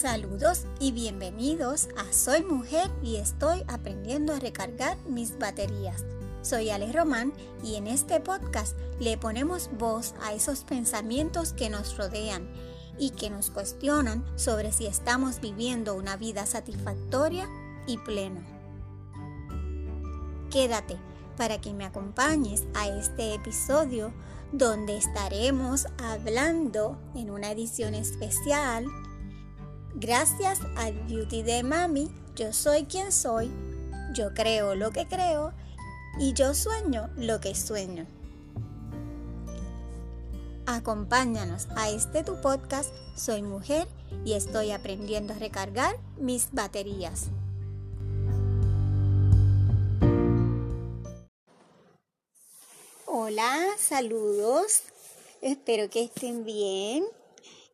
Saludos 0.00 0.62
y 0.78 0.92
bienvenidos 0.92 1.88
a 1.96 2.12
Soy 2.12 2.44
Mujer 2.44 2.88
y 3.02 3.16
estoy 3.16 3.64
aprendiendo 3.66 4.32
a 4.32 4.38
recargar 4.38 4.96
mis 5.08 5.36
baterías. 5.40 6.04
Soy 6.40 6.70
Ale 6.70 6.92
Román 6.92 7.32
y 7.64 7.74
en 7.74 7.88
este 7.88 8.20
podcast 8.20 8.78
le 9.00 9.18
ponemos 9.18 9.68
voz 9.76 10.14
a 10.22 10.34
esos 10.34 10.60
pensamientos 10.60 11.52
que 11.52 11.68
nos 11.68 11.96
rodean 11.96 12.48
y 12.96 13.10
que 13.10 13.28
nos 13.28 13.50
cuestionan 13.50 14.24
sobre 14.38 14.70
si 14.70 14.86
estamos 14.86 15.40
viviendo 15.40 15.96
una 15.96 16.16
vida 16.16 16.46
satisfactoria 16.46 17.48
y 17.88 17.98
plena. 17.98 18.46
Quédate 20.48 20.96
para 21.36 21.60
que 21.60 21.74
me 21.74 21.84
acompañes 21.84 22.66
a 22.74 22.86
este 22.86 23.34
episodio 23.34 24.12
donde 24.52 24.96
estaremos 24.96 25.86
hablando 26.00 27.00
en 27.16 27.30
una 27.30 27.50
edición 27.50 27.96
especial. 27.96 28.86
Gracias 30.00 30.60
al 30.76 30.94
Beauty 31.08 31.42
de 31.42 31.64
Mami, 31.64 32.08
yo 32.36 32.52
soy 32.52 32.84
quien 32.84 33.10
soy, 33.10 33.50
yo 34.14 34.32
creo 34.32 34.76
lo 34.76 34.92
que 34.92 35.08
creo 35.08 35.52
y 36.20 36.34
yo 36.34 36.54
sueño 36.54 37.10
lo 37.16 37.40
que 37.40 37.56
sueño. 37.56 38.06
Acompáñanos 40.66 41.66
a 41.74 41.90
este 41.90 42.22
tu 42.22 42.40
podcast. 42.40 42.94
Soy 43.16 43.42
mujer 43.42 43.88
y 44.24 44.34
estoy 44.34 44.70
aprendiendo 44.70 45.34
a 45.34 45.38
recargar 45.38 45.96
mis 46.16 46.52
baterías. 46.52 47.30
Hola, 53.04 53.66
saludos. 53.80 54.82
Espero 55.42 55.90
que 55.90 56.04
estén 56.04 56.44
bien. 56.44 57.04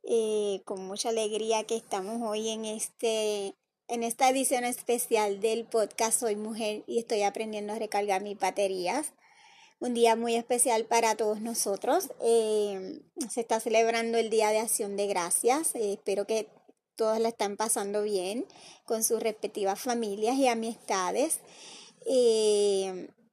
Eh, 0.06 0.60
con 0.66 0.86
mucha 0.86 1.08
alegría 1.08 1.64
que 1.64 1.77
estamos 1.77 2.20
hoy 2.20 2.50
en 2.50 2.66
este 2.66 3.55
en 3.88 4.02
esta 4.02 4.28
edición 4.28 4.64
especial 4.64 5.41
del 5.41 5.64
podcast 5.64 6.20
Soy 6.20 6.36
Mujer 6.36 6.84
y 6.86 6.98
estoy 6.98 7.22
aprendiendo 7.22 7.72
a 7.72 7.78
recargar 7.78 8.22
mis 8.22 8.38
baterías. 8.38 9.14
Un 9.80 9.94
día 9.94 10.14
muy 10.14 10.34
especial 10.34 10.84
para 10.84 11.16
todos 11.16 11.41
nosotros. 11.41 12.11
Eh, 12.20 13.00
se 13.30 13.41
está 13.41 13.61
celebrando 13.61 14.19
el 14.19 14.28
Día 14.28 14.50
de 14.50 14.58
Acción 14.58 14.96
de 14.96 15.06
Gracias. 15.06 15.74
Eh, 15.74 15.94
espero 15.94 16.27
que 16.27 16.48
todos 16.96 17.18
la 17.18 17.28
están 17.30 17.56
pasando 17.56 18.02
bien 18.02 18.46
con 18.84 19.05
sus 19.05 19.22
respectivas 19.22 19.80
familias 19.80 20.36
y 20.36 20.48
amistades. 20.48 21.41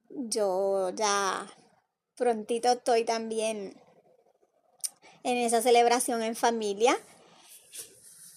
yo 0.08 0.90
ya 0.90 1.46
prontito 2.16 2.72
estoy 2.72 3.04
también 3.04 3.81
en 5.24 5.36
esa 5.36 5.62
celebración 5.62 6.22
en 6.22 6.36
familia 6.36 6.98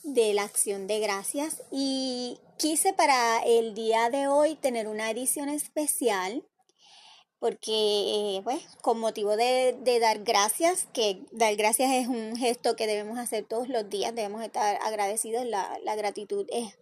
de 0.03 0.33
la 0.33 0.43
acción 0.43 0.87
de 0.87 0.99
gracias 0.99 1.63
y 1.71 2.39
quise 2.57 2.93
para 2.93 3.39
el 3.43 3.73
día 3.73 4.09
de 4.09 4.27
hoy 4.27 4.55
tener 4.55 4.87
una 4.87 5.09
edición 5.09 5.49
especial 5.49 6.43
porque 7.39 8.37
eh, 8.37 8.41
pues 8.43 8.65
con 8.81 8.99
motivo 8.99 9.35
de, 9.35 9.77
dar 9.99 10.23
gracias, 10.23 10.87
que 10.93 11.21
dar 11.31 11.55
gracias 11.55 11.91
es 11.91 12.07
un 12.07 12.35
gesto 12.35 12.75
que 12.75 12.87
debemos 12.87 13.19
hacer 13.19 13.45
todos 13.45 13.67
los 13.67 13.89
días, 13.89 14.15
debemos 14.15 14.43
estar 14.43 14.79
agradecidos, 14.81 15.45
la, 15.45 15.95
gratitud 15.95 16.47
es, 16.51 16.77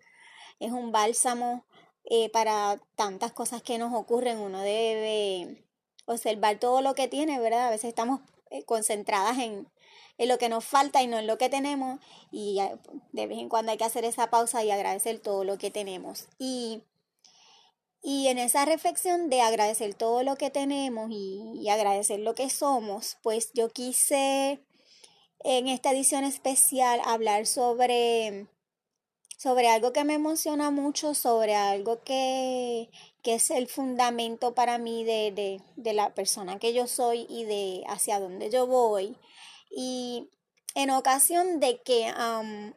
es 0.59 0.71
un 0.71 0.91
bálsamo 0.91 1.65
eh, 2.05 2.29
para 2.29 2.79
tantas 2.95 3.33
cosas 3.33 3.61
que 3.61 3.77
nos 3.77 3.93
ocurren, 3.93 4.37
uno 4.37 4.61
debe 4.61 5.65
observar 6.05 6.59
todo 6.59 6.81
lo 6.81 6.95
que 6.95 7.07
tiene, 7.07 7.39
¿verdad? 7.39 7.67
A 7.67 7.71
veces 7.71 7.89
estamos 7.89 8.21
eh, 8.49 8.63
concentradas 8.63 9.39
en, 9.39 9.67
en 10.23 10.29
lo 10.29 10.37
que 10.37 10.49
nos 10.49 10.65
falta 10.65 11.01
y 11.01 11.07
no 11.07 11.19
en 11.19 11.27
lo 11.27 11.37
que 11.37 11.49
tenemos 11.49 11.99
y 12.31 12.59
de 13.11 13.27
vez 13.27 13.37
en 13.39 13.49
cuando 13.49 13.71
hay 13.71 13.77
que 13.77 13.83
hacer 13.83 14.05
esa 14.05 14.29
pausa 14.29 14.63
y 14.63 14.71
agradecer 14.71 15.19
todo 15.19 15.43
lo 15.43 15.57
que 15.57 15.71
tenemos. 15.71 16.27
Y, 16.39 16.83
y 18.01 18.27
en 18.27 18.37
esa 18.37 18.65
reflexión 18.65 19.29
de 19.29 19.41
agradecer 19.41 19.93
todo 19.93 20.23
lo 20.23 20.35
que 20.35 20.49
tenemos 20.49 21.09
y, 21.11 21.59
y 21.61 21.69
agradecer 21.69 22.19
lo 22.19 22.35
que 22.35 22.49
somos, 22.49 23.17
pues 23.21 23.51
yo 23.53 23.69
quise 23.69 24.63
en 25.43 25.67
esta 25.67 25.91
edición 25.91 26.23
especial 26.23 27.01
hablar 27.05 27.45
sobre 27.45 28.47
sobre 29.43 29.67
algo 29.67 29.91
que 29.91 30.05
me 30.05 30.13
emociona 30.13 30.71
mucho, 30.71 31.13
sobre 31.13 31.53
algo 31.53 32.01
que, 32.01 32.89
que 33.23 33.33
es 33.33 33.51
el 33.51 33.67
fundamento 33.67 34.55
para 34.55 34.77
mí 34.77 35.03
de, 35.03 35.33
de, 35.33 35.61
de, 35.75 35.91
la 35.91 36.13
persona 36.13 36.59
que 36.59 36.73
yo 36.73 36.87
soy 36.87 37.25
y 37.27 37.43
de 37.43 37.83
hacia 37.89 38.21
dónde 38.21 38.49
yo 38.49 38.67
voy. 38.67 39.17
Y 39.75 40.29
en 40.75 40.91
ocasión 40.91 41.59
de 41.59 41.81
que 41.81 42.13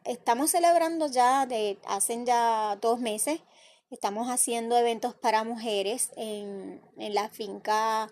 estamos 0.05 0.51
celebrando 0.51 1.07
ya, 1.07 1.47
de, 1.47 1.79
hacen 1.87 2.27
ya 2.27 2.77
dos 2.81 3.01
meses, 3.01 3.41
estamos 3.91 4.29
haciendo 4.29 4.77
eventos 4.77 5.15
para 5.15 5.45
mujeres 5.45 6.11
en, 6.17 6.81
en 6.99 7.15
la 7.15 7.29
finca 7.29 8.11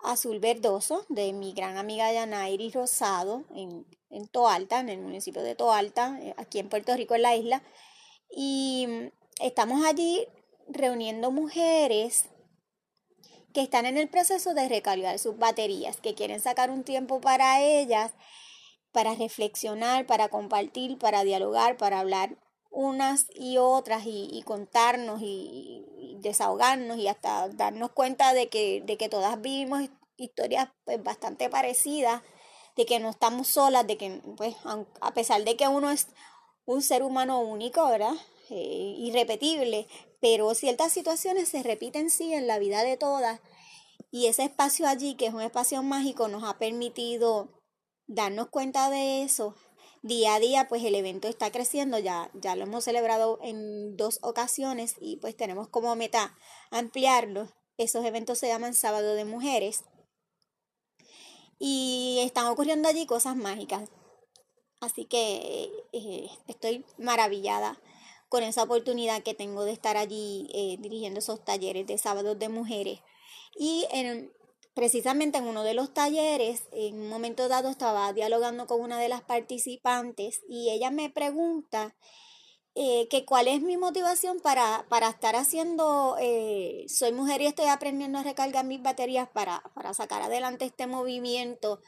Azul 0.00 0.38
Verdoso 0.38 1.04
de 1.08 1.32
mi 1.32 1.52
gran 1.52 1.76
amiga 1.78 2.12
Yanairi 2.12 2.70
Rosado 2.70 3.44
en, 3.54 3.86
en 4.10 4.28
Toalta, 4.28 4.80
en 4.80 4.88
el 4.88 5.00
municipio 5.00 5.42
de 5.42 5.54
Toalta, 5.54 6.18
eh, 6.20 6.34
aquí 6.36 6.58
en 6.58 6.68
Puerto 6.68 6.94
Rico, 6.96 7.14
en 7.14 7.22
la 7.22 7.36
isla. 7.36 7.62
Y 8.30 8.86
mm, 8.88 9.44
estamos 9.44 9.84
allí 9.84 10.26
reuniendo 10.68 11.30
mujeres 11.30 12.26
que 13.56 13.62
están 13.62 13.86
en 13.86 13.96
el 13.96 14.08
proceso 14.08 14.52
de 14.52 14.68
recargar 14.68 15.18
sus 15.18 15.38
baterías, 15.38 15.96
que 16.02 16.14
quieren 16.14 16.42
sacar 16.42 16.70
un 16.70 16.84
tiempo 16.84 17.22
para 17.22 17.62
ellas, 17.62 18.12
para 18.92 19.14
reflexionar, 19.14 20.04
para 20.04 20.28
compartir, 20.28 20.98
para 20.98 21.24
dialogar, 21.24 21.78
para 21.78 22.00
hablar 22.00 22.36
unas 22.70 23.28
y 23.34 23.56
otras 23.56 24.02
y, 24.04 24.42
contarnos 24.44 25.22
y, 25.22 26.18
desahogarnos 26.20 26.98
y 26.98 27.08
hasta 27.08 27.48
darnos 27.48 27.92
cuenta 27.92 28.34
de 28.34 28.48
que, 28.48 28.82
de 28.84 28.98
que 28.98 29.08
todas 29.08 29.40
vivimos 29.40 29.88
historias 30.18 30.68
pues, 30.84 31.02
bastante 31.02 31.48
parecidas 31.48 32.20
de 32.76 32.84
que 32.84 33.00
no 33.00 33.08
estamos 33.08 33.48
solas, 33.48 33.86
de 33.86 33.96
que, 33.96 34.20
pues, 34.36 34.54
a 35.00 35.14
pesar 35.14 35.44
de 35.44 35.56
que 35.56 35.66
uno 35.66 35.90
es 35.90 36.08
un 36.66 36.82
ser 36.82 37.02
humano 37.02 37.40
único, 37.40 37.88
¿verdad? 37.88 38.12
Eh, 38.50 38.96
irrepetible, 38.98 39.88
pero 40.28 40.52
ciertas 40.56 40.92
situaciones 40.92 41.48
se 41.50 41.62
repiten 41.62 42.10
sí 42.10 42.34
en 42.34 42.48
la 42.48 42.58
vida 42.58 42.82
de 42.82 42.96
todas 42.96 43.40
y 44.10 44.26
ese 44.26 44.42
espacio 44.42 44.88
allí, 44.88 45.14
que 45.14 45.26
es 45.26 45.32
un 45.32 45.40
espacio 45.40 45.84
mágico, 45.84 46.26
nos 46.26 46.42
ha 46.42 46.58
permitido 46.58 47.62
darnos 48.08 48.48
cuenta 48.48 48.90
de 48.90 49.22
eso. 49.22 49.54
Día 50.02 50.34
a 50.34 50.40
día, 50.40 50.66
pues 50.66 50.82
el 50.82 50.96
evento 50.96 51.28
está 51.28 51.52
creciendo, 51.52 52.00
ya, 52.00 52.28
ya 52.34 52.56
lo 52.56 52.64
hemos 52.64 52.82
celebrado 52.82 53.38
en 53.40 53.96
dos 53.96 54.18
ocasiones 54.20 54.96
y 55.00 55.18
pues 55.18 55.36
tenemos 55.36 55.68
como 55.68 55.94
meta 55.94 56.36
ampliarlo. 56.72 57.48
Esos 57.76 58.04
eventos 58.04 58.38
se 58.38 58.48
llaman 58.48 58.74
Sábado 58.74 59.14
de 59.14 59.24
Mujeres 59.24 59.84
y 61.60 62.18
están 62.24 62.46
ocurriendo 62.46 62.88
allí 62.88 63.06
cosas 63.06 63.36
mágicas. 63.36 63.90
Así 64.80 65.04
que 65.04 65.70
eh, 65.92 66.28
estoy 66.48 66.84
maravillada 66.98 67.80
con 68.36 68.44
esa 68.44 68.64
oportunidad 68.64 69.22
que 69.22 69.32
tengo 69.32 69.64
de 69.64 69.72
estar 69.72 69.96
allí 69.96 70.46
eh, 70.52 70.76
dirigiendo 70.78 71.20
esos 71.20 71.42
talleres 71.42 71.86
de 71.86 71.96
sábados 71.96 72.38
de 72.38 72.50
mujeres. 72.50 73.00
Y 73.58 73.86
en, 73.90 74.30
precisamente 74.74 75.38
en 75.38 75.46
uno 75.46 75.62
de 75.62 75.72
los 75.72 75.94
talleres, 75.94 76.64
en 76.70 77.00
un 77.00 77.08
momento 77.08 77.48
dado 77.48 77.70
estaba 77.70 78.12
dialogando 78.12 78.66
con 78.66 78.82
una 78.82 79.00
de 79.00 79.08
las 79.08 79.22
participantes 79.22 80.42
y 80.50 80.68
ella 80.68 80.90
me 80.90 81.08
pregunta 81.08 81.96
eh, 82.74 83.08
que 83.08 83.24
cuál 83.24 83.48
es 83.48 83.62
mi 83.62 83.78
motivación 83.78 84.38
para, 84.40 84.84
para 84.90 85.08
estar 85.08 85.34
haciendo, 85.34 86.18
eh, 86.20 86.84
soy 86.88 87.12
mujer 87.12 87.40
y 87.40 87.46
estoy 87.46 87.68
aprendiendo 87.68 88.18
a 88.18 88.22
recargar 88.22 88.66
mis 88.66 88.82
baterías 88.82 89.30
para, 89.30 89.62
para 89.74 89.94
sacar 89.94 90.20
adelante 90.20 90.66
este 90.66 90.86
movimiento, 90.86 91.80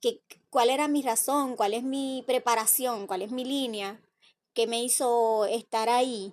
que, 0.00 0.20
cuál 0.50 0.70
era 0.70 0.86
mi 0.86 1.02
razón, 1.02 1.56
cuál 1.56 1.74
es 1.74 1.82
mi 1.82 2.22
preparación, 2.28 3.08
cuál 3.08 3.22
es 3.22 3.32
mi 3.32 3.44
línea 3.44 4.00
que 4.56 4.66
me 4.66 4.82
hizo 4.82 5.44
estar 5.44 5.88
ahí. 5.88 6.32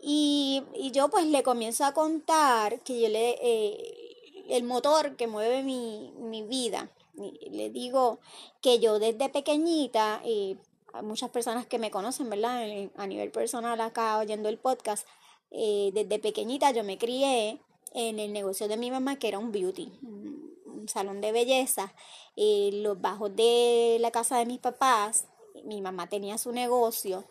Y, 0.00 0.62
y 0.74 0.90
yo 0.90 1.08
pues 1.08 1.24
le 1.26 1.42
comienzo 1.42 1.84
a 1.84 1.94
contar 1.94 2.80
que 2.80 3.00
yo 3.00 3.08
le, 3.08 3.38
eh, 3.40 4.44
el 4.48 4.64
motor 4.64 5.16
que 5.16 5.28
mueve 5.28 5.62
mi, 5.62 6.12
mi 6.18 6.42
vida, 6.42 6.90
le 7.14 7.70
digo 7.70 8.18
que 8.60 8.80
yo 8.80 8.98
desde 8.98 9.28
pequeñita, 9.28 10.20
eh, 10.24 10.56
muchas 11.02 11.30
personas 11.30 11.64
que 11.66 11.78
me 11.78 11.92
conocen, 11.92 12.28
¿verdad? 12.28 12.90
A 12.96 13.06
nivel 13.06 13.30
personal 13.30 13.80
acá 13.80 14.18
oyendo 14.18 14.48
el 14.48 14.58
podcast, 14.58 15.06
eh, 15.50 15.90
desde 15.94 16.18
pequeñita 16.18 16.72
yo 16.72 16.82
me 16.82 16.98
crié 16.98 17.60
en 17.92 18.18
el 18.18 18.32
negocio 18.32 18.66
de 18.66 18.76
mi 18.76 18.90
mamá 18.90 19.16
que 19.16 19.28
era 19.28 19.38
un 19.38 19.52
beauty, 19.52 19.92
un 20.02 20.88
salón 20.88 21.20
de 21.20 21.30
belleza. 21.30 21.94
En 22.36 22.82
los 22.82 23.00
bajos 23.00 23.34
de 23.36 23.98
la 24.00 24.10
casa 24.10 24.38
de 24.38 24.46
mis 24.46 24.58
papás, 24.58 25.26
mi 25.64 25.80
mamá 25.80 26.08
tenía 26.08 26.36
su 26.36 26.50
negocio, 26.52 27.24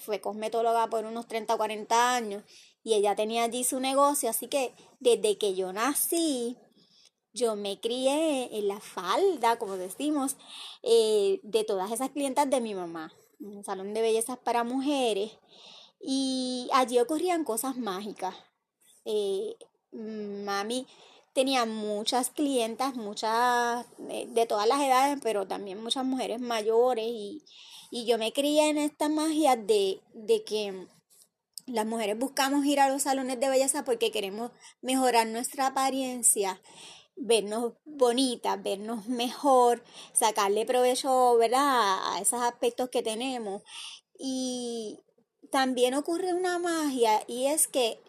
fue 0.00 0.20
cosmetóloga 0.20 0.88
por 0.88 1.04
unos 1.04 1.26
30 1.26 1.54
o 1.54 1.58
40 1.58 2.14
años 2.14 2.42
y 2.84 2.94
ella 2.94 3.14
tenía 3.14 3.44
allí 3.44 3.64
su 3.64 3.80
negocio, 3.80 4.30
así 4.30 4.48
que 4.48 4.74
desde 5.00 5.38
que 5.38 5.54
yo 5.54 5.72
nací, 5.72 6.56
yo 7.32 7.56
me 7.56 7.80
crié 7.80 8.58
en 8.58 8.68
la 8.68 8.80
falda, 8.80 9.58
como 9.58 9.76
decimos, 9.76 10.36
eh, 10.82 11.40
de 11.42 11.64
todas 11.64 11.90
esas 11.92 12.10
clientas 12.10 12.50
de 12.50 12.60
mi 12.60 12.74
mamá. 12.74 13.12
un 13.40 13.64
salón 13.64 13.92
de 13.92 14.02
belleza 14.02 14.36
para 14.36 14.62
mujeres, 14.62 15.32
y 16.00 16.68
allí 16.72 16.98
ocurrían 16.98 17.44
cosas 17.44 17.76
mágicas. 17.76 18.34
Eh, 19.04 19.56
mami 19.92 20.86
tenía 21.32 21.66
muchas 21.66 22.30
clientas, 22.30 22.94
muchas 22.94 23.86
eh, 24.10 24.26
de 24.28 24.46
todas 24.46 24.66
las 24.66 24.80
edades, 24.80 25.18
pero 25.22 25.46
también 25.46 25.82
muchas 25.82 26.04
mujeres 26.04 26.40
mayores 26.40 27.06
y, 27.06 27.42
y 27.90 28.06
yo 28.06 28.18
me 28.18 28.32
crié 28.32 28.68
en 28.68 28.78
esta 28.78 29.08
magia 29.08 29.56
de, 29.56 30.00
de 30.14 30.44
que 30.44 30.86
las 31.66 31.86
mujeres 31.86 32.18
buscamos 32.18 32.64
ir 32.66 32.80
a 32.80 32.88
los 32.88 33.02
salones 33.02 33.38
de 33.40 33.48
belleza 33.48 33.84
porque 33.84 34.10
queremos 34.10 34.50
mejorar 34.80 35.26
nuestra 35.26 35.68
apariencia, 35.68 36.60
vernos 37.16 37.74
bonitas, 37.84 38.62
vernos 38.62 39.06
mejor, 39.06 39.82
sacarle 40.12 40.66
provecho, 40.66 41.36
¿verdad? 41.36 42.14
A 42.14 42.20
esos 42.20 42.42
aspectos 42.42 42.90
que 42.90 43.02
tenemos. 43.02 43.62
Y 44.18 45.00
también 45.50 45.94
ocurre 45.94 46.34
una 46.34 46.58
magia 46.58 47.22
y 47.26 47.46
es 47.46 47.68
que 47.68 48.00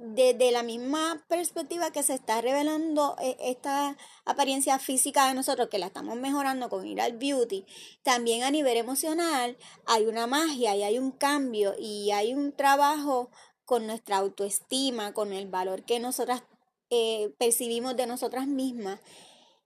desde 0.00 0.52
la 0.52 0.62
misma 0.62 1.24
perspectiva 1.28 1.90
que 1.90 2.04
se 2.04 2.14
está 2.14 2.40
revelando 2.40 3.16
eh, 3.20 3.36
esta 3.40 3.96
apariencia 4.24 4.78
física 4.78 5.26
de 5.26 5.34
nosotros, 5.34 5.68
que 5.68 5.78
la 5.78 5.86
estamos 5.86 6.16
mejorando 6.16 6.68
con 6.68 6.86
ir 6.86 7.00
al 7.00 7.18
beauty, 7.18 7.66
también 8.02 8.44
a 8.44 8.50
nivel 8.50 8.76
emocional 8.76 9.56
hay 9.86 10.06
una 10.06 10.26
magia 10.26 10.76
y 10.76 10.84
hay 10.84 10.98
un 10.98 11.10
cambio 11.10 11.74
y 11.78 12.12
hay 12.12 12.32
un 12.32 12.52
trabajo 12.52 13.30
con 13.64 13.86
nuestra 13.86 14.18
autoestima, 14.18 15.12
con 15.12 15.32
el 15.32 15.48
valor 15.48 15.84
que 15.84 15.98
nosotras 15.98 16.42
eh, 16.90 17.34
percibimos 17.38 17.96
de 17.96 18.06
nosotras 18.06 18.46
mismas 18.46 19.00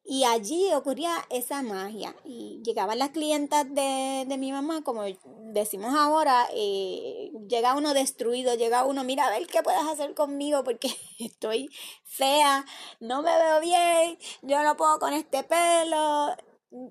y 0.05 0.25
allí 0.25 0.73
ocurría 0.75 1.13
esa 1.31 1.63
magia. 1.63 2.17
Y 2.25 2.61
llegaban 2.65 2.99
las 2.99 3.11
clientas 3.11 3.73
de, 3.73 4.25
de 4.27 4.39
mi 4.39 4.51
mamá, 4.51 4.83
como 4.83 5.05
decimos 5.53 5.95
ahora, 5.95 6.47
eh, 6.55 7.22
llega 7.49 7.75
uno 7.75 7.95
destruido, 7.95 8.55
llega 8.55 8.85
uno, 8.85 9.05
mira 9.05 9.27
a 9.27 9.31
ver 9.31 9.47
qué 9.47 9.63
puedes 9.63 9.83
hacer 9.83 10.15
conmigo 10.15 10.65
porque 10.65 10.89
estoy 11.19 11.71
fea, 12.05 12.65
no 13.01 13.23
me 13.23 13.37
veo 13.37 13.61
bien, 13.61 14.19
yo 14.43 14.63
no 14.63 14.77
puedo 14.77 14.99
con 14.99 15.13
este 15.13 15.45
pelo, 15.45 16.37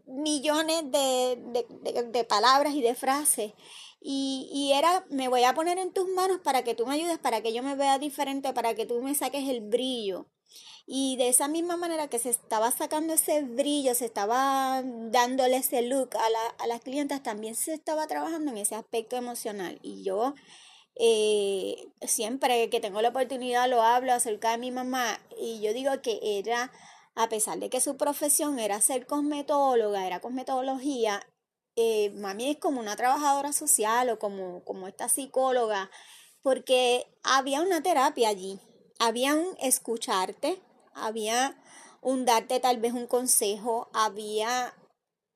millones 0.06 0.92
de, 0.92 1.38
de, 1.84 2.04
de 2.04 2.24
palabras 2.24 2.74
y 2.74 2.82
de 2.82 2.96
frases. 2.96 3.54
Y, 4.04 4.50
y, 4.52 4.74
era, 4.74 5.06
me 5.10 5.28
voy 5.28 5.44
a 5.44 5.54
poner 5.54 5.78
en 5.78 5.94
tus 5.94 6.08
manos 6.10 6.40
para 6.44 6.64
que 6.64 6.74
tú 6.74 6.88
me 6.88 6.96
ayudes, 6.96 7.20
para 7.20 7.42
que 7.42 7.54
yo 7.54 7.62
me 7.62 7.76
vea 7.76 8.00
diferente, 8.00 8.52
para 8.52 8.74
que 8.74 8.88
tú 8.88 9.00
me 9.02 9.14
saques 9.14 9.48
el 9.48 9.62
brillo. 9.62 10.26
Y 10.86 11.16
de 11.18 11.30
esa 11.30 11.48
misma 11.48 11.78
manera 11.78 12.10
que 12.10 12.20
se 12.20 12.30
estaba 12.30 12.72
sacando 12.72 13.14
ese 13.14 13.44
brillo, 13.44 13.96
se 13.96 14.06
estaba 14.06 14.82
dándole 14.84 15.58
ese 15.58 15.82
look 15.84 16.16
a, 16.16 16.30
la, 16.30 16.48
a 16.60 16.68
las 16.68 16.82
clientas, 16.82 17.24
también 17.24 17.56
se 17.56 17.74
estaba 17.74 18.08
trabajando 18.08 18.52
en 18.52 18.58
ese 18.58 18.76
aspecto 18.76 19.16
emocional. 19.16 19.80
Y 19.82 20.04
yo 20.04 20.34
eh, 20.96 21.88
siempre 22.02 22.70
que 22.70 22.80
tengo 22.80 23.02
la 23.02 23.10
oportunidad 23.10 23.70
lo 23.70 23.82
hablo 23.82 24.14
acerca 24.14 24.52
de 24.52 24.58
mi 24.58 24.72
mamá 24.72 25.20
y 25.40 25.62
yo 25.62 25.74
digo 25.74 26.02
que 26.02 26.20
era, 26.22 26.72
a 27.16 27.30
pesar 27.30 27.60
de 27.60 27.70
que 27.70 27.82
su 27.82 27.98
profesión 27.98 28.60
era 28.60 28.82
ser 28.82 29.06
cosmetóloga, 29.08 30.06
era 30.06 30.20
cosmetología, 30.20 31.22
eh, 31.76 32.12
mami 32.12 32.52
es 32.52 32.58
como 32.58 32.80
una 32.80 32.96
trabajadora 32.98 33.54
social 33.54 34.10
o 34.10 34.20
como, 34.20 34.64
como 34.66 34.88
esta 34.88 35.10
psicóloga, 35.10 35.90
porque 36.44 37.08
había 37.24 37.62
una 37.62 37.82
terapia 37.82 38.30
allí, 38.30 38.60
había 39.02 39.34
un 39.34 39.58
escucharte, 39.60 40.62
había 40.94 41.58
un 42.02 42.24
darte 42.24 42.60
tal 42.60 42.80
vez 42.80 42.94
un 42.94 43.08
consejo, 43.08 43.90
había 43.94 44.76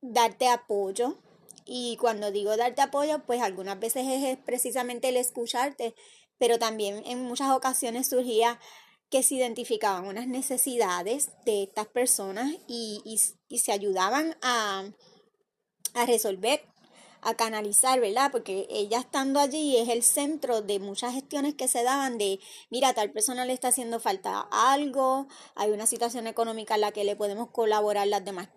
darte 0.02 0.48
apoyo. 0.48 1.18
Y 1.66 1.98
cuando 1.98 2.30
digo 2.30 2.56
darte 2.58 2.84
apoyo, 2.84 3.26
pues 3.26 3.42
algunas 3.42 3.80
veces 3.80 4.06
es 4.08 4.38
precisamente 4.38 5.10
el 5.10 5.18
escucharte, 5.18 5.96
pero 6.38 6.60
también 6.60 7.02
en 7.08 7.24
muchas 7.24 7.50
ocasiones 7.50 8.08
surgía 8.08 8.60
que 9.10 9.24
se 9.24 9.34
identificaban 9.34 10.06
unas 10.06 10.28
necesidades 10.28 11.32
de 11.46 11.64
estas 11.64 11.88
personas 11.88 12.52
y, 12.68 13.02
y, 13.50 13.58
se 13.58 13.72
ayudaban 13.72 14.38
a, 14.44 14.84
a 15.96 16.06
resolver 16.06 16.62
a 17.26 17.34
canalizar, 17.34 18.00
¿verdad? 18.00 18.32
Porque 18.32 18.68
ella 18.70 19.00
estando 19.00 19.40
allí 19.40 19.78
es 19.78 19.90
el 19.90 20.04
centro 20.04 20.62
de 20.62 20.80
muchas 20.80 21.14
gestiones 21.14 21.56
que 21.56 21.68
se 21.68 21.84
daban 21.84 22.20
de, 22.20 22.40
mira, 22.70 22.94
tal 22.94 23.12
persona 23.12 23.46
le 23.46 23.54
está 23.54 23.70
haciendo 23.70 24.00
falta 24.00 24.48
algo, 24.52 25.28
hay 25.56 25.72
una 25.72 25.88
situación 25.88 26.28
económica 26.28 26.76
en 26.76 26.82
la 26.82 26.92
que 26.92 27.04
le 27.04 27.16
podemos 27.16 27.50
colaborar 27.50 28.08
las 28.08 28.24
demás 28.24 28.50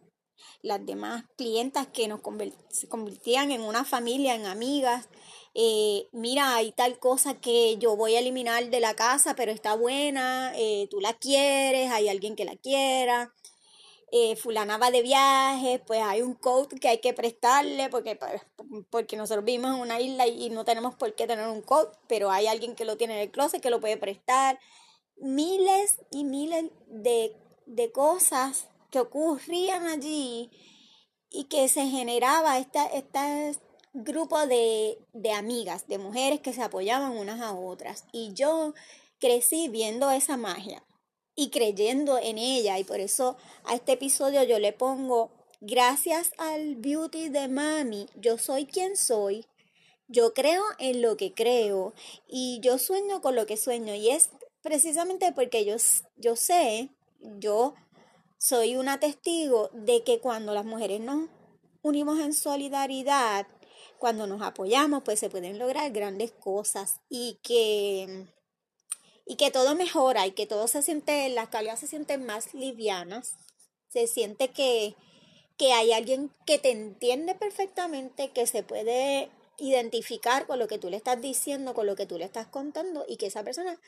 las 0.63 0.85
demás 0.85 1.25
clientas 1.37 1.87
que 1.89 2.09
nos 2.09 2.21
convertían 2.21 3.51
en 3.51 3.61
una 3.61 3.85
familia, 3.85 4.35
en 4.35 4.47
amigas. 4.47 5.09
Eh, 5.55 6.09
mira, 6.13 6.55
hay 6.55 6.73
tal 6.73 6.99
cosa 6.99 7.41
que 7.41 7.77
yo 7.79 7.97
voy 7.97 8.15
a 8.15 8.21
eliminar 8.21 8.69
de 8.71 8.81
la 8.81 8.95
casa, 8.95 9.35
pero 9.35 9.53
está 9.53 9.75
buena, 9.75 10.53
eh, 10.57 10.89
tú 10.91 11.01
la 11.01 11.15
quieres, 11.15 11.91
hay 11.91 12.09
alguien 12.09 12.37
que 12.37 12.45
la 12.45 12.57
quiera 12.57 13.33
eh, 14.11 14.37
fulana 14.37 14.79
va 14.79 14.91
de 14.91 15.03
viaje, 15.03 15.83
pues 15.87 16.01
hay 16.03 16.23
un 16.23 16.35
coat 16.35 16.73
que 16.81 16.89
hay 16.89 16.99
que 16.99 17.13
prestarle 17.13 17.91
porque, 17.91 18.17
pues, 18.17 18.43
porque 18.91 19.17
nosotros 19.17 19.45
vivimos 19.45 19.75
en 19.75 19.81
una 19.81 20.01
isla 20.01 20.27
y 20.27 20.51
no 20.51 20.65
tenemos 20.65 20.95
por 20.95 21.15
qué 21.15 21.27
tener 21.27 21.49
un 21.49 21.63
coat, 21.63 21.95
pero 22.07 22.31
hay 22.31 22.47
alguien 22.47 22.75
que 22.75 22.85
lo 22.85 22.97
tiene 22.97 23.15
en 23.15 23.21
el 23.21 23.31
closet 23.31 23.61
que 23.61 23.71
lo 23.71 23.81
puede 23.81 23.97
prestar. 23.97 24.59
Miles 25.17 25.99
y 26.11 26.25
miles 26.25 26.71
de, 26.87 27.37
de 27.67 27.93
cosas 27.93 28.69
que 28.91 29.01
ocurrían 29.01 29.87
allí 29.87 30.51
y 31.31 31.45
que 31.45 31.69
se 31.69 31.87
generaba 31.89 32.59
esta, 32.59 32.89
grupo 33.93 34.47
de, 34.47 34.99
de 35.13 35.33
amigas, 35.33 35.87
de 35.89 35.99
mujeres 35.99 36.41
que 36.41 36.53
se 36.53 36.63
apoyaban 36.63 37.17
unas 37.17 37.41
a 37.41 37.53
otras. 37.53 38.05
Y 38.13 38.33
yo 38.33 38.75
crecí 39.19 39.69
viendo 39.69 40.11
esa 40.11 40.37
magia 40.37 40.83
y 41.39 41.51
creyendo 41.51 42.19
en 42.19 42.37
ella. 42.37 42.81
Y 42.81 42.85
por 42.85 42.99
eso 42.99 43.37
a 43.65 43.77
este 43.77 43.93
episodio 43.93 44.43
yo 44.43 44.59
le 44.59 44.73
pongo, 44.73 45.31
gracias 45.61 46.33
al 46.37 46.75
beauty 46.75 47.29
de 47.29 47.47
mami, 47.47 48.09
yo 48.17 48.39
soy 48.39 48.67
quien 48.67 48.97
soy. 48.97 49.47
Yo 50.09 50.35
creo 50.35 50.65
en 50.81 51.01
lo 51.01 51.17
que 51.17 51.35
creo 51.35 51.95
y 52.27 52.59
yo 52.61 52.77
sueño 52.79 53.23
con 53.23 53.37
lo 53.37 53.47
que 53.47 53.57
sueño. 53.57 53.95
Y 53.95 54.09
es 54.11 54.31
precisamente 54.63 55.31
porque 55.33 55.65
yo, 55.65 55.77
yo 56.17 56.35
sé, 56.35 56.91
yo 57.21 57.75
soy 58.39 58.75
una 58.75 58.99
testigo 58.99 59.71
de 59.73 60.03
que 60.03 60.19
cuando 60.19 60.55
las 60.55 60.65
mujeres 60.65 61.01
nos 61.01 61.29
unimos 61.83 62.19
en 62.19 62.33
solidaridad, 62.35 63.47
cuando 63.99 64.27
nos 64.27 64.43
apoyamos, 64.43 65.05
pues 65.05 65.21
se 65.21 65.31
pueden 65.31 65.61
lograr 65.61 65.93
grandes 65.93 66.33
cosas 66.33 67.01
y 67.09 67.39
que 67.45 68.27
y 69.29 69.37
que 69.37 69.51
todo 69.51 69.75
mejora 69.75 70.27
y 70.27 70.33
que 70.33 70.47
todo 70.47 70.67
se 70.69 70.81
siente, 70.81 71.29
las 71.29 71.49
calidades 71.51 71.81
se 71.81 71.87
sienten 71.87 72.25
más 72.25 72.55
livianas, 72.55 73.37
se 73.89 74.07
siente 74.07 74.49
que, 74.49 74.97
que 75.59 75.75
hay 75.75 75.93
alguien 75.93 76.33
que 76.47 76.59
te 76.59 76.71
entiende 76.71 77.35
perfectamente, 77.35 78.31
que 78.31 78.47
se 78.47 78.63
puede 78.63 79.31
identificar 79.59 80.47
con 80.47 80.59
lo 80.59 80.67
que 80.67 80.79
tú 80.79 80.89
le 80.89 80.97
estás 80.97 81.21
diciendo, 81.21 81.75
con 81.75 81.87
lo 81.87 81.95
que 81.95 82.07
tú 82.07 82.17
le 82.17 82.25
estás 82.25 82.47
contando 82.47 83.05
y 83.07 83.19
que 83.19 83.27
esa 83.27 83.45
persona 83.45 83.79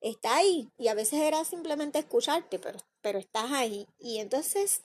está 0.00 0.36
ahí 0.36 0.68
y 0.76 0.88
a 0.88 0.94
veces 0.94 1.20
era 1.20 1.44
simplemente 1.44 2.00
escucharte, 2.00 2.58
pero, 2.58 2.80
pero 3.00 3.20
estás 3.20 3.52
ahí. 3.52 3.86
Y 4.00 4.18
entonces, 4.18 4.82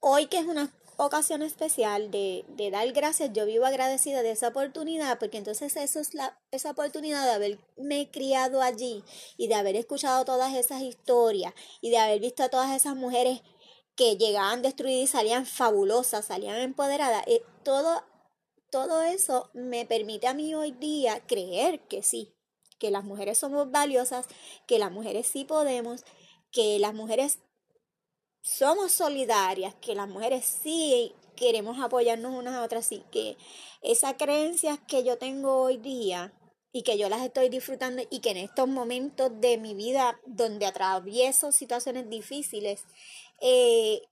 hoy 0.00 0.26
que 0.26 0.38
es 0.38 0.46
una 0.46 0.72
ocasión 0.96 1.42
especial 1.42 2.10
de, 2.10 2.44
de, 2.48 2.70
dar 2.70 2.90
gracias, 2.92 3.32
yo 3.32 3.46
vivo 3.46 3.64
agradecida 3.64 4.22
de 4.22 4.32
esa 4.32 4.48
oportunidad, 4.48 5.18
porque 5.18 5.38
entonces 5.38 5.76
eso 5.76 6.00
es 6.00 6.14
la, 6.14 6.38
esa 6.50 6.70
oportunidad 6.70 7.24
de 7.24 7.32
haberme 7.32 8.10
criado 8.10 8.62
allí 8.62 9.02
y 9.36 9.48
de 9.48 9.54
haber 9.54 9.76
escuchado 9.76 10.24
todas 10.24 10.54
esas 10.54 10.82
historias 10.82 11.54
y 11.80 11.90
de 11.90 11.98
haber 11.98 12.20
visto 12.20 12.42
a 12.42 12.48
todas 12.48 12.74
esas 12.74 12.94
mujeres 12.96 13.42
que 13.96 14.16
llegaban 14.16 14.62
destruidas 14.62 15.04
y 15.04 15.06
salían 15.06 15.46
fabulosas, 15.46 16.26
salían 16.26 16.56
empoderadas. 16.60 17.24
Eh, 17.26 17.42
todo, 17.62 18.02
todo 18.70 19.02
eso 19.02 19.50
me 19.52 19.86
permite 19.86 20.26
a 20.26 20.34
mí 20.34 20.54
hoy 20.54 20.72
día 20.72 21.20
creer 21.26 21.80
que 21.88 22.02
sí, 22.02 22.34
que 22.78 22.90
las 22.90 23.04
mujeres 23.04 23.38
somos 23.38 23.70
valiosas, 23.70 24.26
que 24.66 24.78
las 24.78 24.90
mujeres 24.90 25.26
sí 25.26 25.44
podemos, 25.44 26.04
que 26.50 26.78
las 26.78 26.94
mujeres 26.94 27.38
somos 28.42 28.92
solidarias, 28.92 29.74
que 29.76 29.94
las 29.94 30.08
mujeres 30.08 30.44
sí 30.44 31.14
queremos 31.36 31.80
apoyarnos 31.80 32.34
unas 32.34 32.54
a 32.54 32.62
otras, 32.62 32.86
sí 32.86 33.02
que 33.10 33.36
esas 33.80 34.14
creencias 34.14 34.78
que 34.86 35.04
yo 35.04 35.16
tengo 35.16 35.62
hoy 35.62 35.76
día 35.78 36.32
y 36.72 36.82
que 36.82 36.98
yo 36.98 37.08
las 37.08 37.22
estoy 37.22 37.48
disfrutando 37.48 38.02
y 38.10 38.20
que 38.20 38.30
en 38.30 38.38
estos 38.38 38.68
momentos 38.68 39.30
de 39.40 39.58
mi 39.58 39.74
vida 39.74 40.18
donde 40.26 40.66
atravieso 40.66 41.52
situaciones 41.52 42.10
difíciles, 42.10 42.84
eh, 43.40 44.02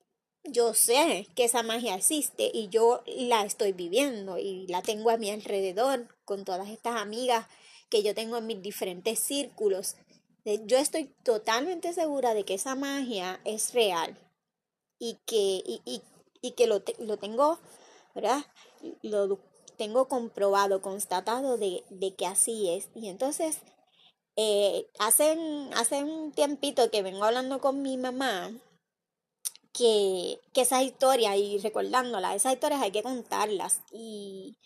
yo 0.44 0.74
sé 0.74 1.26
que 1.34 1.44
esa 1.44 1.62
magia 1.62 1.94
existe 1.94 2.50
y 2.52 2.68
yo 2.68 3.02
la 3.06 3.44
estoy 3.44 3.72
viviendo 3.72 4.38
y 4.38 4.66
la 4.68 4.80
tengo 4.82 5.10
a 5.10 5.16
mi 5.16 5.30
alrededor 5.30 6.08
con 6.24 6.44
todas 6.44 6.68
estas 6.68 6.96
amigas 6.96 7.46
que 7.88 8.02
yo 8.02 8.14
tengo 8.14 8.38
en 8.38 8.46
mis 8.46 8.62
diferentes 8.62 9.18
círculos 9.18 9.96
yo 10.44 10.78
estoy 10.78 11.14
totalmente 11.24 11.92
segura 11.92 12.34
de 12.34 12.44
que 12.44 12.54
esa 12.54 12.74
magia 12.74 13.40
es 13.44 13.72
real 13.74 14.16
y 14.98 15.18
que, 15.26 15.36
y, 15.36 15.82
y, 15.84 16.02
y 16.42 16.52
que 16.52 16.66
lo, 16.66 16.82
lo 16.98 17.18
tengo 17.18 17.58
¿verdad? 18.14 18.44
Lo 19.02 19.38
tengo 19.76 20.08
comprobado, 20.08 20.82
constatado 20.82 21.56
de, 21.56 21.84
que 22.16 22.26
así 22.26 22.70
es. 22.70 22.88
Y 22.94 23.08
entonces, 23.08 23.58
eh, 24.36 24.86
hace, 24.98 25.36
hace 25.74 26.04
un 26.04 26.32
tiempito 26.32 26.90
que 26.90 27.02
vengo 27.02 27.24
hablando 27.24 27.60
con 27.60 27.82
mi 27.82 27.96
mamá, 27.96 28.52
que, 29.72 30.40
que 30.52 30.62
esas 30.62 30.82
historias, 30.82 31.36
y 31.36 31.58
recordándolas, 31.58 32.36
esas 32.36 32.54
historias 32.54 32.82
hay 32.82 32.92
que 32.92 33.02
contarlas. 33.02 33.80
Y, 33.92 34.56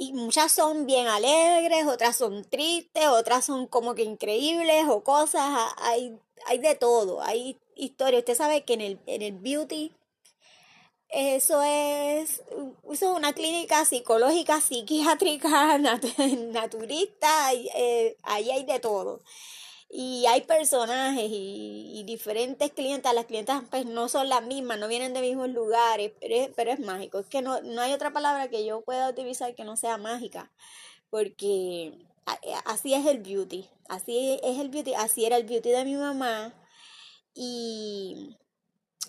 y 0.00 0.14
muchas 0.14 0.50
son 0.50 0.86
bien 0.86 1.08
alegres, 1.08 1.86
otras 1.86 2.16
son 2.16 2.42
tristes, 2.46 3.06
otras 3.08 3.44
son 3.44 3.66
como 3.66 3.94
que 3.94 4.02
increíbles 4.02 4.86
o 4.88 5.04
cosas, 5.04 5.44
hay, 5.76 6.18
hay 6.46 6.56
de 6.56 6.74
todo, 6.74 7.20
hay 7.20 7.60
historias. 7.76 8.20
Usted 8.20 8.34
sabe 8.34 8.64
que 8.64 8.72
en 8.72 8.80
el, 8.80 8.98
en 9.04 9.20
el 9.20 9.32
beauty 9.34 9.92
eso 11.10 11.60
es, 11.60 12.42
eso 12.90 13.14
una 13.14 13.34
clínica 13.34 13.84
psicológica, 13.84 14.62
psiquiátrica, 14.62 15.76
naturista, 16.50 17.52
eh, 17.52 18.16
ahí 18.22 18.50
hay 18.50 18.64
de 18.64 18.80
todo. 18.80 19.20
Y 19.92 20.24
hay 20.26 20.42
personajes 20.42 21.28
y, 21.30 22.04
diferentes 22.06 22.72
clientes, 22.72 23.12
las 23.12 23.26
clientas 23.26 23.62
pues 23.70 23.86
no 23.86 24.08
son 24.08 24.28
las 24.28 24.42
mismas, 24.44 24.78
no 24.78 24.86
vienen 24.86 25.14
de 25.14 25.20
mismos 25.20 25.48
lugares, 25.50 26.12
pero 26.20 26.34
es, 26.36 26.50
pero 26.54 26.70
es 26.70 26.78
mágico. 26.78 27.18
Es 27.18 27.26
que 27.26 27.42
no, 27.42 27.60
no 27.62 27.80
hay 27.80 27.92
otra 27.92 28.12
palabra 28.12 28.48
que 28.48 28.64
yo 28.64 28.82
pueda 28.82 29.10
utilizar 29.10 29.54
que 29.54 29.64
no 29.64 29.76
sea 29.76 29.98
mágica, 29.98 30.52
porque 31.10 31.92
así 32.66 32.94
es 32.94 33.04
el 33.06 33.18
beauty, 33.18 33.68
así 33.88 34.38
es 34.42 34.58
el 34.58 34.68
beauty, 34.68 34.94
así 34.94 35.24
era 35.24 35.36
el 35.36 35.44
beauty 35.44 35.70
de 35.70 35.84
mi 35.84 35.96
mamá. 35.96 36.54
Y 37.34 38.36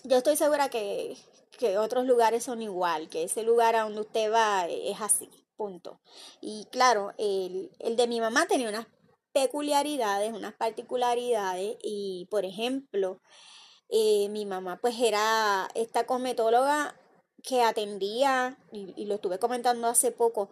yo 0.04 0.16
estoy 0.16 0.36
segura 0.36 0.68
que, 0.68 1.16
que 1.58 1.78
otros 1.78 2.06
lugares 2.06 2.44
son 2.44 2.60
igual, 2.60 3.08
que 3.08 3.24
ese 3.24 3.44
lugar 3.44 3.76
a 3.76 3.82
donde 3.82 4.00
usted 4.00 4.32
va 4.32 4.66
es 4.68 5.00
así, 5.00 5.30
punto. 5.56 6.00
Y 6.40 6.66
claro, 6.72 7.14
el, 7.18 7.70
el 7.78 7.96
de 7.96 8.08
mi 8.08 8.20
mamá 8.20 8.46
tenía 8.46 8.68
unas 8.68 8.86
peculiaridades, 9.32 10.32
unas 10.32 10.54
particularidades 10.54 11.76
y, 11.82 12.26
por 12.30 12.44
ejemplo, 12.44 13.20
eh, 13.88 14.28
mi 14.30 14.46
mamá 14.46 14.78
pues 14.80 14.98
era 15.00 15.68
esta 15.74 16.06
cosmetóloga 16.06 16.96
que 17.42 17.62
atendía, 17.62 18.58
y, 18.72 18.94
y, 18.96 19.06
lo 19.06 19.16
estuve 19.16 19.38
comentando 19.38 19.88
hace 19.88 20.12
poco, 20.12 20.50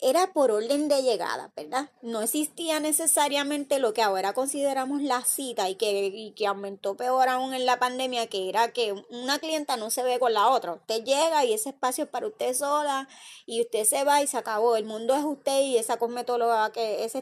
era 0.00 0.32
por 0.32 0.50
orden 0.52 0.88
de 0.88 1.02
llegada, 1.02 1.52
¿verdad? 1.56 1.90
No 2.02 2.22
existía 2.22 2.78
necesariamente 2.78 3.80
lo 3.80 3.92
que 3.94 4.02
ahora 4.02 4.32
consideramos 4.32 5.02
la 5.02 5.24
cita 5.24 5.68
y 5.68 5.74
que, 5.74 6.32
que 6.36 6.46
aumentó 6.46 6.96
peor 6.96 7.28
aún 7.28 7.52
en 7.52 7.66
la 7.66 7.80
pandemia, 7.80 8.28
que 8.28 8.48
era 8.48 8.72
que 8.72 8.92
una 9.10 9.40
clienta 9.40 9.76
no 9.76 9.90
se 9.90 10.04
ve 10.04 10.20
con 10.20 10.34
la 10.34 10.48
otra. 10.48 10.74
Usted 10.74 11.02
llega 11.02 11.44
y 11.44 11.52
ese 11.52 11.70
espacio 11.70 12.04
es 12.04 12.10
para 12.10 12.28
usted 12.28 12.54
sola 12.54 13.08
y 13.44 13.60
usted 13.60 13.84
se 13.84 14.04
va 14.04 14.22
y 14.22 14.28
se 14.28 14.38
acabó. 14.38 14.76
El 14.76 14.84
mundo 14.84 15.16
es 15.16 15.24
usted 15.24 15.62
y 15.62 15.78
esa 15.78 15.98
cosmetóloga, 15.98 16.70
que 16.70 17.04
ese 17.04 17.18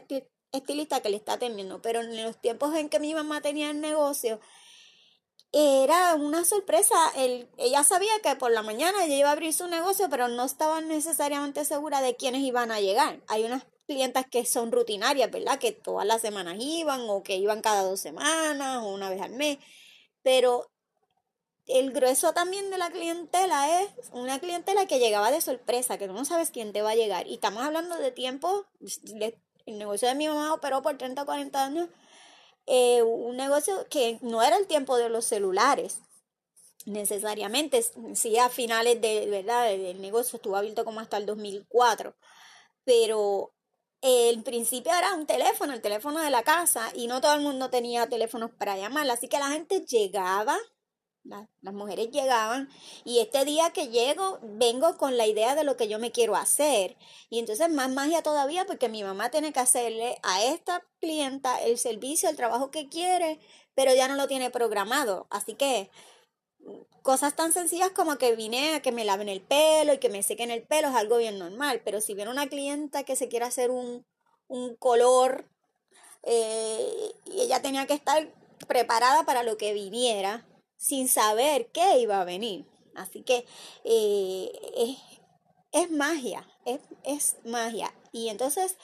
estilista 0.51 1.01
que 1.01 1.09
le 1.09 1.17
está 1.17 1.33
atendiendo. 1.33 1.81
Pero 1.81 2.01
en 2.01 2.23
los 2.23 2.39
tiempos 2.39 2.75
en 2.75 2.89
que 2.89 2.99
mi 2.99 3.13
mamá 3.13 3.41
tenía 3.41 3.69
el 3.69 3.81
negocio, 3.81 4.39
era 5.51 6.15
una 6.15 6.45
sorpresa. 6.45 6.95
El, 7.15 7.49
ella 7.57 7.83
sabía 7.83 8.11
que 8.21 8.35
por 8.35 8.51
la 8.51 8.63
mañana 8.63 9.05
ella 9.05 9.15
iba 9.15 9.29
a 9.29 9.33
abrir 9.33 9.53
su 9.53 9.67
negocio, 9.67 10.09
pero 10.09 10.27
no 10.27 10.45
estaba 10.45 10.81
necesariamente 10.81 11.65
segura 11.65 12.01
de 12.01 12.15
quiénes 12.15 12.41
iban 12.41 12.71
a 12.71 12.81
llegar. 12.81 13.21
Hay 13.27 13.43
unas 13.43 13.63
clientas 13.87 14.25
que 14.29 14.45
son 14.45 14.71
rutinarias, 14.71 15.31
¿verdad? 15.31 15.59
Que 15.59 15.71
todas 15.71 16.05
las 16.05 16.21
semanas 16.21 16.57
iban 16.59 17.01
o 17.09 17.23
que 17.23 17.37
iban 17.37 17.61
cada 17.61 17.83
dos 17.83 17.99
semanas 17.99 18.83
o 18.83 18.93
una 18.93 19.09
vez 19.09 19.21
al 19.21 19.31
mes. 19.31 19.57
Pero 20.21 20.69
el 21.67 21.91
grueso 21.91 22.33
también 22.33 22.69
de 22.69 22.77
la 22.77 22.89
clientela 22.89 23.81
es 23.81 23.89
una 24.11 24.39
clientela 24.39 24.85
que 24.85 24.99
llegaba 24.99 25.31
de 25.31 25.41
sorpresa, 25.41 25.97
que 25.97 26.07
no 26.07 26.23
sabes 26.25 26.51
quién 26.51 26.73
te 26.73 26.81
va 26.81 26.91
a 26.91 26.95
llegar. 26.95 27.27
Y 27.27 27.35
estamos 27.35 27.63
hablando 27.63 27.97
de 27.97 28.11
tiempo, 28.11 28.65
el 29.67 29.77
negocio 29.77 30.07
de 30.07 30.15
mi 30.15 30.27
mamá 30.27 30.53
operó 30.53 30.81
por 30.81 30.97
30 30.97 31.21
o 31.21 31.25
40 31.25 31.63
años 31.63 31.89
eh, 32.65 33.03
un 33.03 33.37
negocio 33.37 33.85
que 33.89 34.17
no 34.21 34.41
era 34.41 34.57
el 34.57 34.67
tiempo 34.67 34.97
de 34.97 35.09
los 35.09 35.25
celulares 35.25 36.01
necesariamente, 36.85 37.83
sí 38.13 38.37
a 38.37 38.49
finales 38.49 38.99
de, 39.01 39.27
¿verdad? 39.29 39.71
El 39.73 40.01
negocio 40.01 40.37
estuvo 40.37 40.55
abierto 40.55 40.85
como 40.85 41.01
hasta 41.01 41.17
el 41.17 41.25
2004, 41.25 42.15
pero 42.85 43.53
el 44.01 44.41
principio 44.43 44.93
era 44.93 45.13
un 45.13 45.25
teléfono, 45.25 45.73
el 45.73 45.81
teléfono 45.81 46.19
de 46.21 46.29
la 46.29 46.43
casa, 46.43 46.89
y 46.95 47.07
no 47.07 47.19
todo 47.19 47.35
el 47.35 47.41
mundo 47.41 47.69
tenía 47.69 48.07
teléfonos 48.07 48.51
para 48.51 48.77
llamar, 48.77 49.09
así 49.09 49.27
que 49.27 49.39
la 49.39 49.49
gente 49.49 49.81
llegaba 49.85 50.57
las 51.61 51.73
mujeres 51.73 52.09
llegaban 52.11 52.69
y 53.03 53.19
este 53.19 53.45
día 53.45 53.71
que 53.71 53.89
llego 53.89 54.39
vengo 54.41 54.97
con 54.97 55.17
la 55.17 55.27
idea 55.27 55.55
de 55.55 55.63
lo 55.63 55.77
que 55.77 55.87
yo 55.87 55.99
me 55.99 56.11
quiero 56.11 56.35
hacer. 56.35 56.97
Y 57.29 57.39
entonces 57.39 57.69
más 57.69 57.89
magia 57.91 58.21
todavía 58.21 58.65
porque 58.65 58.89
mi 58.89 59.03
mamá 59.03 59.29
tiene 59.29 59.53
que 59.53 59.59
hacerle 59.59 60.17
a 60.23 60.43
esta 60.43 60.83
clienta 60.99 61.61
el 61.61 61.77
servicio, 61.77 62.29
el 62.29 62.35
trabajo 62.35 62.71
que 62.71 62.89
quiere, 62.89 63.39
pero 63.75 63.93
ya 63.93 64.07
no 64.07 64.15
lo 64.15 64.27
tiene 64.27 64.49
programado. 64.49 65.27
Así 65.29 65.53
que 65.53 65.89
cosas 67.01 67.35
tan 67.35 67.53
sencillas 67.53 67.91
como 67.91 68.17
que 68.17 68.35
vine 68.35 68.75
a 68.75 68.81
que 68.81 68.91
me 68.91 69.05
laven 69.05 69.29
el 69.29 69.41
pelo 69.41 69.93
y 69.93 69.99
que 69.99 70.09
me 70.09 70.23
sequen 70.23 70.51
el 70.51 70.63
pelo 70.63 70.89
es 70.89 70.95
algo 70.95 71.17
bien 71.17 71.39
normal. 71.39 71.81
Pero 71.83 72.01
si 72.01 72.13
viene 72.13 72.31
una 72.31 72.47
clienta 72.47 73.03
que 73.03 73.15
se 73.15 73.27
quiere 73.27 73.45
hacer 73.45 73.71
un, 73.71 74.05
un 74.47 74.75
color 74.75 75.49
eh, 76.23 77.11
y 77.25 77.41
ella 77.41 77.61
tenía 77.61 77.85
que 77.87 77.93
estar 77.93 78.33
preparada 78.67 79.23
para 79.23 79.43
lo 79.43 79.57
que 79.57 79.73
viniera 79.73 80.45
sin 80.77 81.09
saber 81.09 81.67
qué 81.71 81.99
iba 81.99 82.21
a 82.21 82.25
venir. 82.25 82.65
Así 82.95 83.23
que 83.23 83.45
eh, 83.83 84.97
es, 85.71 85.91
magia, 85.91 86.47
es, 87.03 87.37
magia. 87.45 87.93
Y 88.11 88.29
entonces 88.29 88.77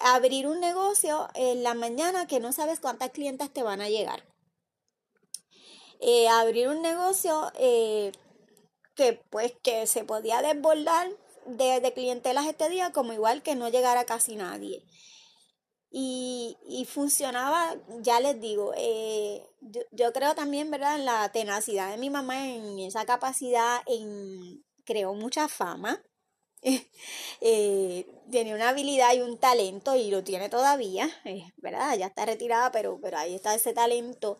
abrir 0.00 0.46
un 0.46 0.60
negocio 0.60 1.28
en 1.34 1.62
la 1.62 1.74
mañana 1.74 2.26
que 2.26 2.40
no 2.40 2.52
sabes 2.52 2.80
cuántas 2.80 3.10
clientas 3.10 3.52
te 3.52 3.62
van 3.62 3.80
a 3.80 3.88
llegar. 3.88 4.24
Eh, 6.00 6.28
abrir 6.28 6.68
un 6.68 6.80
negocio 6.80 7.52
eh, 7.58 8.12
que 8.94 9.22
pues 9.30 9.52
que 9.62 9.86
se 9.86 10.04
podía 10.04 10.40
desbordar 10.40 11.10
de, 11.46 11.80
de 11.80 11.92
clientelas 11.92 12.46
este 12.46 12.70
día 12.70 12.90
como 12.92 13.12
igual 13.12 13.42
que 13.42 13.54
no 13.54 13.68
llegara 13.68 14.04
casi 14.04 14.36
nadie. 14.36 14.82
Y, 15.92 16.56
y 16.68 16.84
funcionaba, 16.84 17.74
ya 18.00 18.20
les 18.20 18.40
digo, 18.40 18.72
eh, 18.76 19.44
yo, 19.60 19.82
yo, 19.90 20.12
creo 20.12 20.34
también, 20.36 20.70
¿verdad?, 20.70 20.96
en 20.96 21.04
la 21.04 21.30
tenacidad 21.32 21.90
de 21.90 21.98
mi 21.98 22.10
mamá, 22.10 22.48
en 22.48 22.78
esa 22.78 23.04
capacidad, 23.04 23.80
creó 24.84 25.14
mucha 25.14 25.48
fama. 25.48 26.00
eh, 27.40 28.06
tiene 28.30 28.54
una 28.54 28.68
habilidad 28.68 29.14
y 29.14 29.20
un 29.22 29.38
talento 29.38 29.96
y 29.96 30.10
lo 30.10 30.22
tiene 30.22 30.48
todavía, 30.48 31.08
eh, 31.24 31.52
¿verdad? 31.56 31.96
Ya 31.96 32.06
está 32.06 32.26
retirada, 32.26 32.70
pero, 32.70 33.00
pero 33.00 33.18
ahí 33.18 33.34
está 33.34 33.54
ese 33.54 33.72
talento. 33.72 34.38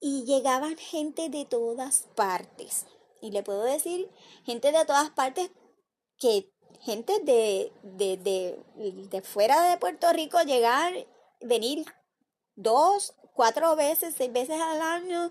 Y 0.00 0.24
llegaban 0.24 0.76
gente 0.76 1.28
de 1.28 1.44
todas 1.44 2.08
partes. 2.14 2.86
Y 3.20 3.30
le 3.30 3.42
puedo 3.42 3.62
decir, 3.64 4.08
gente 4.44 4.72
de 4.72 4.84
todas 4.84 5.10
partes 5.10 5.50
que 6.18 6.50
gente 6.80 7.18
de, 7.20 7.72
de, 7.82 8.16
de, 8.16 8.58
de 9.08 9.22
fuera 9.22 9.70
de 9.70 9.76
Puerto 9.78 10.12
Rico 10.12 10.40
llegar, 10.42 10.92
venir 11.40 11.84
dos, 12.56 13.14
cuatro 13.34 13.76
veces, 13.76 14.14
seis 14.16 14.32
veces 14.32 14.60
al 14.60 14.82
año 14.82 15.30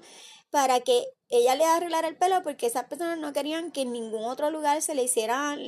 para 0.49 0.79
que 0.79 1.05
ella 1.29 1.55
le 1.55 1.65
arreglara 1.65 2.07
el 2.07 2.15
pelo 2.15 2.41
porque 2.41 2.67
esas 2.67 2.85
personas 2.85 3.17
no 3.19 3.33
querían 3.33 3.71
que 3.71 3.81
en 3.81 3.91
ningún 3.91 4.23
otro 4.23 4.49
lugar 4.49 4.81
se 4.81 4.95
le 4.95 5.03
hicieran 5.03 5.59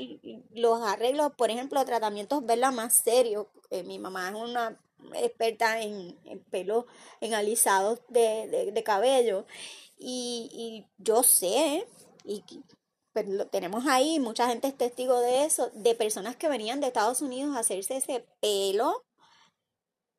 los 0.52 0.82
arreglos, 0.82 1.34
por 1.34 1.50
ejemplo, 1.50 1.84
tratamientos, 1.84 2.46
verla 2.46 2.72
más 2.72 2.96
serios. 3.04 3.48
Eh, 3.70 3.84
mi 3.84 4.00
mamá 4.00 4.30
es 4.30 4.36
una 4.36 4.80
experta 5.16 5.82
en, 5.82 6.18
pelo, 6.50 6.88
en 7.20 7.34
alisados 7.34 8.00
de, 8.08 8.72
de, 8.74 8.84
cabello. 8.84 9.46
Y, 9.98 10.50
y 10.54 11.04
yo 11.04 11.24
sé, 11.24 11.86
y 12.24 12.44
lo 13.28 13.48
tenemos 13.48 13.86
ahí, 13.88 14.20
mucha 14.20 14.48
gente 14.48 14.68
es 14.68 14.78
testigo 14.78 15.20
de 15.20 15.46
eso, 15.46 15.70
de 15.74 15.96
personas 15.96 16.36
que 16.36 16.50
venían 16.50 16.80
de 16.80 16.88
Estados 16.88 17.22
Unidos 17.22 17.56
a 17.56 17.60
hacerse 17.60 17.98
ese 17.98 18.26
pelo, 18.42 19.06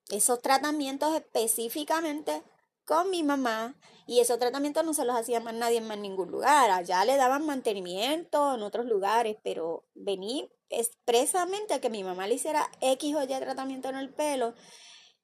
esos 0.08 0.40
tratamientos 0.40 1.14
específicamente 1.14 2.42
con 2.84 3.10
mi 3.10 3.22
mamá 3.22 3.76
y 4.06 4.20
esos 4.20 4.38
tratamientos 4.38 4.84
no 4.84 4.94
se 4.94 5.04
los 5.04 5.16
hacía 5.16 5.40
más 5.40 5.54
nadie 5.54 5.78
en 5.78 5.86
más 5.86 5.98
ningún 5.98 6.30
lugar, 6.30 6.70
allá 6.70 7.04
le 7.04 7.16
daban 7.16 7.46
mantenimiento 7.46 8.54
en 8.54 8.62
otros 8.62 8.86
lugares, 8.86 9.36
pero 9.42 9.84
vení 9.94 10.50
expresamente 10.68 11.74
a 11.74 11.80
que 11.80 11.90
mi 11.90 12.02
mamá 12.02 12.26
le 12.26 12.34
hiciera 12.34 12.70
X 12.80 13.14
o 13.14 13.22
Y 13.22 13.26
tratamiento 13.26 13.88
en 13.88 13.96
el 13.96 14.12
pelo 14.12 14.54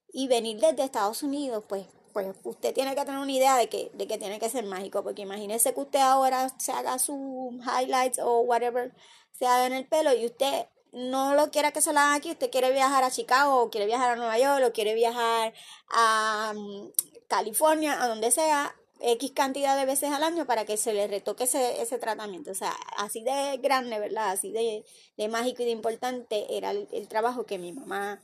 y 0.08 0.28
venir 0.28 0.60
desde 0.60 0.84
Estados 0.84 1.22
Unidos, 1.22 1.64
pues 1.68 1.86
pues 2.16 2.34
usted 2.44 2.72
tiene 2.72 2.94
que 2.94 3.04
tener 3.04 3.20
una 3.20 3.30
idea 3.30 3.58
de 3.58 3.68
que, 3.68 3.90
de 3.92 4.06
que 4.06 4.16
tiene 4.16 4.38
que 4.38 4.48
ser 4.48 4.64
mágico, 4.64 5.02
porque 5.02 5.20
imagínese 5.20 5.74
que 5.74 5.80
usted 5.80 5.98
ahora 5.98 6.48
se 6.58 6.72
haga 6.72 6.98
su 6.98 7.58
highlights 7.60 8.18
o 8.20 8.40
whatever 8.40 8.94
se 9.32 9.46
haga 9.46 9.66
en 9.66 9.74
el 9.74 9.86
pelo 9.86 10.14
y 10.14 10.24
usted 10.24 10.66
no 10.92 11.34
lo 11.34 11.50
quiera 11.50 11.72
que 11.72 11.82
se 11.82 11.92
lo 11.92 12.00
haga 12.00 12.14
aquí, 12.14 12.30
usted 12.30 12.50
quiere 12.50 12.72
viajar 12.72 13.04
a 13.04 13.10
Chicago, 13.10 13.60
o 13.60 13.68
quiere 13.68 13.84
viajar 13.84 14.12
a 14.12 14.16
Nueva 14.16 14.38
York, 14.38 14.64
o 14.66 14.72
quiere 14.72 14.94
viajar 14.94 15.52
a 15.90 16.54
mm, 16.56 16.88
California, 17.28 18.02
a 18.02 18.08
donde 18.08 18.30
sea, 18.30 18.74
X 19.00 19.32
cantidad 19.32 19.76
de 19.76 19.84
veces 19.84 20.10
al 20.10 20.22
año 20.22 20.46
para 20.46 20.64
que 20.64 20.78
se 20.78 20.94
le 20.94 21.06
retoque 21.06 21.44
ese, 21.44 21.82
ese 21.82 21.98
tratamiento. 21.98 22.50
O 22.50 22.54
sea, 22.54 22.72
así 22.96 23.22
de 23.22 23.58
grande, 23.58 23.98
¿verdad? 23.98 24.30
Así 24.30 24.52
de, 24.52 24.86
de 25.18 25.28
mágico 25.28 25.62
y 25.62 25.66
de 25.66 25.72
importante 25.72 26.56
era 26.56 26.70
el, 26.70 27.08
trabajo 27.08 27.44
que 27.44 27.58
mi 27.58 27.74
mamá 27.74 28.22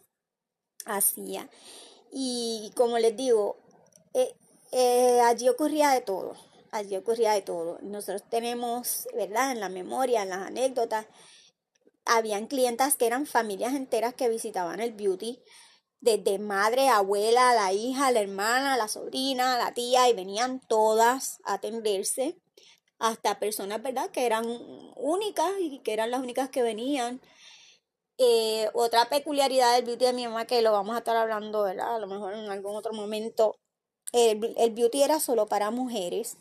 hacía. 0.87 1.51
Y 2.11 2.73
como 2.75 2.99
les 2.99 3.17
digo, 3.17 3.59
eh, 4.15 4.35
eh, 4.73 5.21
allí 5.23 5.49
ocurría 5.49 5.91
de 5.91 6.01
todo, 6.01 6.35
allí 6.71 6.97
ocurría 6.97 7.33
de 7.33 7.43
todo. 7.43 7.79
Nosotros 7.83 8.23
tenemos, 8.31 9.09
¿verdad? 9.15 9.53
En 9.53 9.61
la 9.61 9.69
memoria, 9.69 10.23
en 10.23 10.31
las 10.31 10.47
anécdotas, 10.47 11.07
habían 12.05 12.47
clientas 12.47 12.97
que 12.97 13.07
eran 13.07 13.27
familias 13.27 13.75
enteras 13.75 14.15
que 14.15 14.29
visitaban 14.29 14.81
el 14.81 14.93
beauty 14.93 15.41
desde 16.01 16.41
madre, 16.41 16.89
abuela, 16.89 17.55
la 17.55 17.73
hija, 17.73 18.11
la 18.11 18.21
hermana, 18.21 18.77
la 18.77 18.89
sobrina, 18.89 19.57
la 19.57 19.73
tía, 19.73 20.09
y 20.09 20.15
venían 20.15 20.61
todas 20.69 21.39
a 21.45 21.55
atenderse, 21.55 22.37
hasta 22.99 23.39
personas, 23.39 23.83
¿verdad?, 23.83 24.11
que 24.11 24.27
eran 24.27 24.45
únicas 24.97 25.51
y 25.61 25.79
que 25.81 25.93
eran 25.93 26.11
las 26.11 26.21
únicas 26.21 26.51
que 26.51 26.63
venían. 26.63 27.21
Eh, 28.19 28.69
otra 28.75 29.09
peculiaridad 29.09 29.75
del 29.75 29.85
beauty 29.85 30.07
de 30.07 30.13
mi 30.13 30.27
mamá, 30.27 30.45
que 30.47 30.63
lo 30.63 30.73
vamos 30.73 30.95
a 30.97 30.99
estar 30.99 31.17
hablando, 31.17 31.63
¿verdad?, 31.63 31.97
a 31.97 31.99
lo 32.01 32.09
mejor 32.09 32.35
en 32.35 32.51
algún 32.51 32.77
otro 32.77 32.93
momento, 32.93 33.57
el, 34.13 34.55
el 34.57 34.71
beauty 34.71 35.03
era 35.03 35.21
solo 35.21 35.47
para 35.47 35.71
mujeres, 35.71 36.37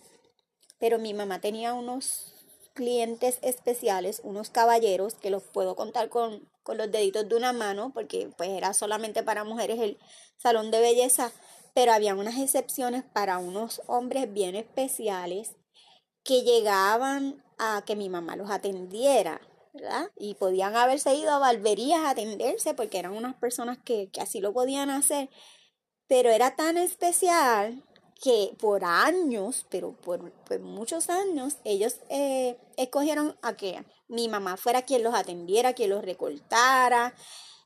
pero 0.80 1.00
mi 1.00 1.14
mamá 1.14 1.40
tenía 1.40 1.74
unos 1.74 2.34
clientes 2.74 3.40
especiales, 3.42 4.22
unos 4.24 4.50
caballeros 4.50 5.16
que 5.16 5.30
los 5.30 5.44
puedo 5.44 5.76
contar 5.76 6.10
con, 6.10 6.50
con 6.64 6.78
los 6.78 6.92
deditos 6.92 7.28
de 7.28 7.36
una 7.36 7.54
mano, 7.54 7.92
porque 7.94 8.30
pues 8.38 8.50
era 8.50 8.74
solamente 8.74 9.24
para 9.24 9.44
mujeres 9.44 9.80
el 9.80 9.98
salón 10.38 10.72
de 10.72 10.80
belleza, 10.80 11.32
pero 11.74 11.94
había 11.94 12.16
unas 12.16 12.38
excepciones 12.40 13.04
para 13.04 13.38
unos 13.38 13.82
hombres 13.88 14.32
bien 14.32 14.56
especiales 14.56 15.56
que 16.24 16.44
llegaban 16.44 17.44
a 17.58 17.84
que 17.86 17.96
mi 17.96 18.10
mamá 18.10 18.36
los 18.36 18.50
atendiera, 18.50 19.42
¿verdad? 19.74 20.10
Y 20.18 20.36
podían 20.36 20.76
haberse 20.76 21.16
ido 21.16 21.32
a 21.32 21.40
barberías 21.40 22.02
a 22.02 22.12
atenderse 22.12 22.74
porque 22.74 23.00
eran 23.00 23.14
unas 23.14 23.36
personas 23.36 23.78
que, 23.84 24.10
que 24.12 24.22
así 24.22 24.40
lo 24.40 24.54
podían 24.54 24.90
hacer, 24.90 25.30
pero 26.12 26.30
era 26.30 26.58
tan 26.58 26.78
especial 26.78 27.82
que 28.22 28.54
por 28.60 28.84
años, 28.84 29.66
pero 29.70 29.94
por, 29.94 30.20
muchos 30.60 31.10
años, 31.10 31.56
ellos 31.64 32.02
eh, 32.10 32.58
escogieron 32.76 33.38
a 33.42 33.56
que 33.56 33.86
mi 34.10 34.28
mamá 34.28 34.58
fuera 34.58 34.82
quien 34.82 35.04
los 35.04 35.14
atendiera, 35.14 35.72
quien 35.72 35.92
los 35.92 36.04
recortara 36.04 37.16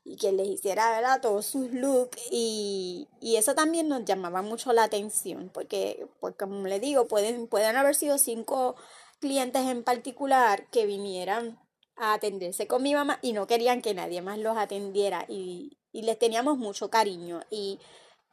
y 0.04 0.16
quien 0.16 0.36
les 0.36 0.46
hiciera 0.46 0.92
¿verdad? 0.92 1.20
todos 1.20 1.44
sus 1.44 1.72
looks 1.72 2.22
y, 2.30 3.08
eso 3.20 3.56
también 3.56 3.88
nos 3.88 4.04
llamaba 4.04 4.42
mucho 4.42 4.72
la 4.72 4.84
atención 4.84 5.50
porque, 5.52 6.06
porque 6.20 6.44
como 6.44 6.68
le 6.68 6.78
digo, 6.78 7.08
pueden, 7.08 7.48
pueden 7.48 7.74
haber 7.74 7.96
sido 7.96 8.16
cinco 8.16 8.76
clientes 9.18 9.62
en 9.66 9.82
particular 9.82 10.70
que 10.70 10.86
vinieran 10.86 11.58
a 11.96 12.14
atenderse 12.14 12.68
con 12.68 12.84
mi 12.84 12.94
mamá 12.94 13.18
y 13.22 13.32
no 13.32 13.48
querían 13.48 13.82
que 13.82 13.92
nadie 13.92 14.22
más 14.22 14.38
los 14.38 14.56
atendiera. 14.56 15.24
Y, 15.28 15.78
y 15.90 16.02
les 16.02 16.18
teníamos 16.18 16.58
mucho 16.58 16.90
cariño. 16.90 17.40
Y 17.50 17.80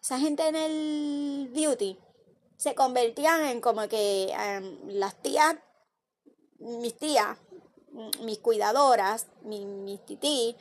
esa 0.03 0.19
gente 0.19 0.45
en 0.45 0.55
el 0.57 1.49
beauty 1.53 1.97
se 2.57 2.75
convertían 2.75 3.45
en 3.45 3.61
como 3.61 3.87
que 3.87 4.33
em, 4.33 4.77
las 4.89 5.15
tías, 5.21 5.55
mis 6.59 6.97
tías, 6.97 7.37
mis 8.21 8.39
cuidadoras, 8.39 9.27
mis, 9.43 9.65
mis 9.65 10.05
tití, 10.05 10.57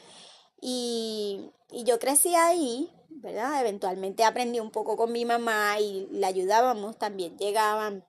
y, 0.60 1.50
y 1.72 1.82
yo 1.82 1.98
crecí 1.98 2.36
ahí, 2.36 2.88
¿verdad? 3.08 3.60
Eventualmente 3.60 4.22
aprendí 4.22 4.60
un 4.60 4.70
poco 4.70 4.96
con 4.96 5.10
mi 5.10 5.24
mamá 5.24 5.80
y 5.80 6.06
la 6.12 6.28
ayudábamos, 6.28 6.96
también 6.96 7.36
llegaban 7.36 8.06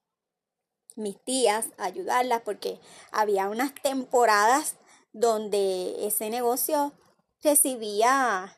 mis 0.96 1.20
tías 1.24 1.66
a 1.78 1.86
ayudarlas 1.86 2.42
porque 2.42 2.80
había 3.12 3.50
unas 3.50 3.74
temporadas 3.74 4.76
donde 5.14 6.06
ese 6.06 6.30
negocio 6.30 6.94
recibía 7.42 8.56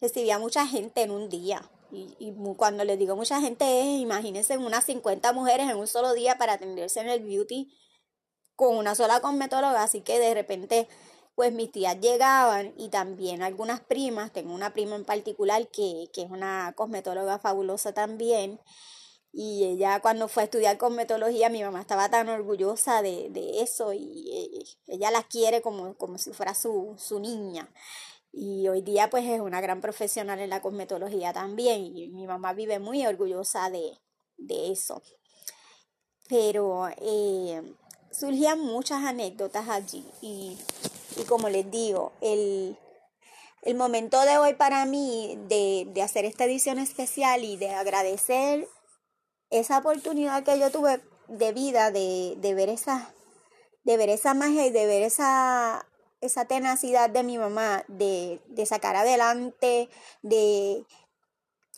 recibía 0.00 0.38
mucha 0.40 0.66
gente 0.66 1.02
en 1.02 1.10
un 1.12 1.28
día 1.28 1.70
y, 1.90 2.34
cuando 2.56 2.84
les 2.84 2.98
digo 2.98 3.16
mucha 3.16 3.40
gente 3.40 3.64
es, 3.80 4.00
imagínense 4.00 4.56
unas 4.58 4.84
50 4.84 5.32
mujeres 5.32 5.68
en 5.70 5.76
un 5.76 5.86
solo 5.86 6.12
día 6.14 6.38
para 6.38 6.54
atenderse 6.54 7.00
en 7.00 7.08
el 7.08 7.22
beauty 7.22 7.72
con 8.54 8.76
una 8.76 8.94
sola 8.94 9.20
cosmetóloga, 9.20 9.82
así 9.82 10.00
que 10.00 10.18
de 10.18 10.34
repente 10.34 10.88
pues 11.34 11.52
mis 11.52 11.70
tías 11.70 12.00
llegaban 12.00 12.72
y 12.78 12.88
también 12.88 13.42
algunas 13.42 13.80
primas, 13.80 14.32
tengo 14.32 14.54
una 14.54 14.72
prima 14.72 14.96
en 14.96 15.04
particular 15.04 15.68
que, 15.68 16.08
que 16.12 16.22
es 16.22 16.30
una 16.30 16.72
cosmetóloga 16.76 17.38
fabulosa 17.38 17.92
también, 17.92 18.58
y 19.38 19.64
ella 19.64 20.00
cuando 20.00 20.28
fue 20.28 20.44
a 20.44 20.46
estudiar 20.46 20.78
cosmetología, 20.78 21.50
mi 21.50 21.62
mamá 21.62 21.82
estaba 21.82 22.08
tan 22.08 22.30
orgullosa 22.30 23.02
de, 23.02 23.28
de 23.28 23.60
eso 23.60 23.92
y, 23.92 24.30
eh, 24.32 24.64
ella 24.86 25.10
la 25.10 25.24
quiere 25.24 25.60
como, 25.60 25.94
como 25.98 26.16
si 26.16 26.32
fuera 26.32 26.54
su, 26.54 26.94
su 26.96 27.20
niña. 27.20 27.68
Y 28.38 28.68
hoy 28.68 28.82
día 28.82 29.08
pues 29.08 29.24
es 29.24 29.40
una 29.40 29.62
gran 29.62 29.80
profesional 29.80 30.38
en 30.40 30.50
la 30.50 30.60
cosmetología 30.60 31.32
también 31.32 31.96
y 31.96 32.08
mi 32.08 32.26
mamá 32.26 32.52
vive 32.52 32.78
muy 32.78 33.06
orgullosa 33.06 33.70
de, 33.70 33.98
eso. 34.70 35.02
Pero 36.28 36.86
eh, 37.00 37.62
surgían 38.12 38.60
muchas 38.60 39.02
anécdotas 39.06 39.70
allí 39.70 40.04
y, 40.20 40.58
como 41.26 41.48
les 41.48 41.70
digo, 41.70 42.12
el, 42.20 42.76
momento 43.74 44.20
de 44.20 44.36
hoy 44.36 44.52
para 44.52 44.84
mí 44.84 45.38
de, 45.48 45.88
de 45.94 46.02
hacer 46.02 46.26
esta 46.26 46.44
edición 46.44 46.78
especial 46.78 47.42
y 47.42 47.56
de 47.56 47.70
agradecer 47.70 48.68
esa 49.48 49.78
oportunidad 49.78 50.44
que 50.44 50.58
yo 50.58 50.70
tuve 50.70 51.00
de 51.28 51.52
vida, 51.54 51.90
de, 51.90 52.34
de 52.36 52.54
ver 52.54 52.68
esa, 52.68 53.14
de 53.84 53.96
ver 53.96 54.10
esa 54.10 54.34
magia 54.34 54.66
y 54.66 54.70
de 54.70 54.84
ver 54.84 55.04
esa 55.04 55.86
esa 56.26 56.44
tenacidad 56.44 57.10
de 57.10 57.22
mi 57.22 57.38
mamá 57.38 57.84
de, 57.88 58.40
sacar 58.66 58.96
adelante, 58.96 59.88
de 60.22 60.84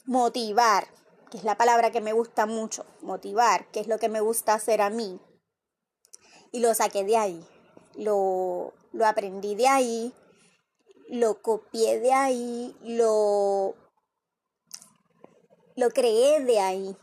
motivar, 0.05 0.89
que 1.31 1.39
es 1.39 1.45
la 1.45 1.57
palabra 1.57 1.91
que 1.91 2.01
me 2.01 2.13
gusta 2.13 2.47
mucho, 2.47 2.85
motivar, 3.03 3.71
que 3.71 3.81
es 3.81 3.89
lo 3.89 3.99
que 3.99 4.09
me 4.09 4.21
gusta 4.21 4.55
hacer 4.55 4.81
a 4.81 4.91
mí. 4.91 5.21
Y 6.51 6.61
lo 6.61 6.75
saqué 6.75 7.05
de 7.05 7.17
ahí, 7.17 7.47
lo, 7.95 8.73
lo 8.93 9.07
aprendí 9.07 9.55
de 9.55 9.69
ahí, 9.69 10.15
lo 11.09 11.41
copié 11.43 12.01
de 12.01 12.13
ahí, 12.13 12.77
lo, 12.83 13.75
lo 15.77 15.91
creé 15.91 16.41
de 16.45 16.61
ahí, 16.61 16.97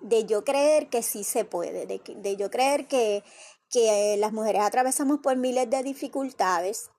de 0.00 0.24
yo 0.24 0.44
creer 0.44 0.88
que 0.88 1.02
sí 1.02 1.24
se 1.24 1.44
puede, 1.44 1.86
de, 1.86 2.00
de 2.04 2.36
yo 2.36 2.50
creer 2.50 2.88
que, 2.88 3.22
que 3.70 4.16
las 4.18 4.32
mujeres 4.32 4.62
atravesamos 4.62 5.20
por 5.20 5.36
miles 5.36 5.68
de 5.68 5.82
dificultades, 5.82 6.90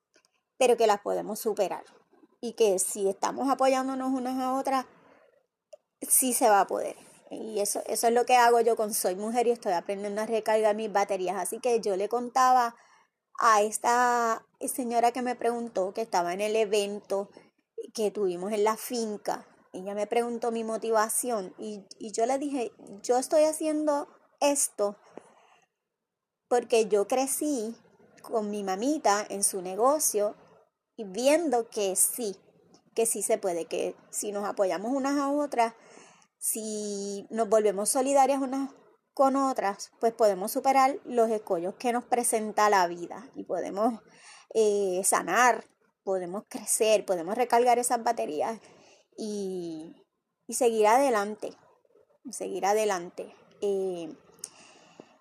pero 0.58 0.76
que 0.76 0.86
las 0.86 1.00
podemos 1.00 1.38
superar. 1.38 1.84
Y 2.40 2.54
que 2.54 2.78
si 2.78 3.08
estamos 3.08 3.50
apoyándonos 3.50 4.10
unas 4.12 4.38
a 4.40 4.54
otras, 4.54 4.86
sí 6.00 6.32
se 6.32 6.48
va 6.48 6.62
a 6.62 6.66
poder. 6.66 6.96
Y 7.30 7.60
eso, 7.60 7.82
eso 7.86 8.08
es 8.08 8.12
lo 8.12 8.24
que 8.24 8.36
hago 8.36 8.60
yo 8.60 8.76
con 8.76 8.92
Soy 8.92 9.14
Mujer 9.14 9.46
y 9.46 9.50
estoy 9.50 9.72
aprendiendo 9.72 10.20
a 10.20 10.26
recargar 10.26 10.74
mis 10.74 10.92
baterías. 10.92 11.36
Así 11.36 11.60
que 11.60 11.80
yo 11.80 11.96
le 11.96 12.08
contaba 12.08 12.74
a 13.38 13.62
esta 13.62 14.44
señora 14.60 15.12
que 15.12 15.22
me 15.22 15.36
preguntó, 15.36 15.94
que 15.94 16.02
estaba 16.02 16.32
en 16.32 16.40
el 16.40 16.56
evento 16.56 17.30
que 17.94 18.10
tuvimos 18.10 18.52
en 18.52 18.64
la 18.64 18.76
finca. 18.76 19.46
Ella 19.72 19.94
me 19.94 20.06
preguntó 20.06 20.50
mi 20.50 20.64
motivación 20.64 21.54
y, 21.58 21.84
y 21.98 22.12
yo 22.12 22.26
le 22.26 22.38
dije, 22.38 22.72
yo 23.02 23.16
estoy 23.16 23.44
haciendo 23.44 24.08
esto 24.40 24.96
porque 26.50 26.88
yo 26.88 27.06
crecí 27.06 27.76
con 28.22 28.50
mi 28.50 28.64
mamita 28.64 29.24
en 29.30 29.44
su 29.44 29.62
negocio 29.62 30.34
y 30.96 31.04
viendo 31.04 31.70
que 31.70 31.94
sí, 31.94 32.36
que 32.92 33.06
sí 33.06 33.22
se 33.22 33.38
puede, 33.38 33.66
que 33.66 33.94
si 34.10 34.32
nos 34.32 34.44
apoyamos 34.44 34.92
unas 34.92 35.16
a 35.16 35.30
otras, 35.30 35.74
si 36.38 37.24
nos 37.30 37.48
volvemos 37.48 37.88
solidarias 37.88 38.42
unas 38.42 38.72
con 39.14 39.36
otras, 39.36 39.92
pues 40.00 40.12
podemos 40.12 40.50
superar 40.50 40.98
los 41.04 41.30
escollos 41.30 41.76
que 41.76 41.92
nos 41.92 42.04
presenta 42.04 42.68
la 42.68 42.88
vida 42.88 43.30
y 43.36 43.44
podemos 43.44 44.00
eh, 44.52 45.02
sanar, 45.04 45.64
podemos 46.02 46.42
crecer, 46.48 47.06
podemos 47.06 47.36
recargar 47.36 47.78
esas 47.78 48.02
baterías 48.02 48.58
y, 49.16 50.04
y 50.48 50.54
seguir 50.54 50.88
adelante, 50.88 51.52
seguir 52.32 52.66
adelante. 52.66 53.32
Eh, 53.60 54.12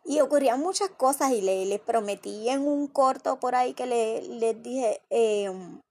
y 0.09 0.21
ocurrían 0.21 0.59
muchas 0.59 0.89
cosas 0.89 1.31
y 1.33 1.41
le, 1.41 1.67
les 1.67 1.79
prometí 1.79 2.49
en 2.49 2.67
un 2.67 2.87
corto 2.87 3.39
por 3.39 3.53
ahí 3.53 3.75
que 3.75 3.85
le, 3.85 4.23
les 4.23 4.59
dije, 4.63 5.03
em, 5.11 5.81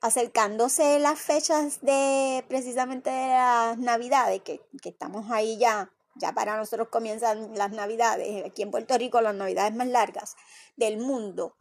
acercándose 0.00 1.00
las 1.00 1.18
fechas 1.18 1.80
de 1.80 2.44
precisamente 2.46 3.10
de 3.10 3.26
las 3.26 3.76
navidades, 3.76 4.40
que, 4.42 4.60
que 4.80 4.90
estamos 4.90 5.32
ahí 5.32 5.58
ya, 5.58 5.90
ya 6.14 6.32
para 6.32 6.56
nosotros 6.56 6.90
comienzan 6.92 7.58
las 7.58 7.72
navidades, 7.72 8.46
aquí 8.46 8.62
en 8.62 8.70
Puerto 8.70 8.96
Rico 8.96 9.20
las 9.20 9.34
navidades 9.34 9.74
más 9.74 9.88
largas 9.88 10.36
del 10.76 10.98
mundo. 10.98 11.56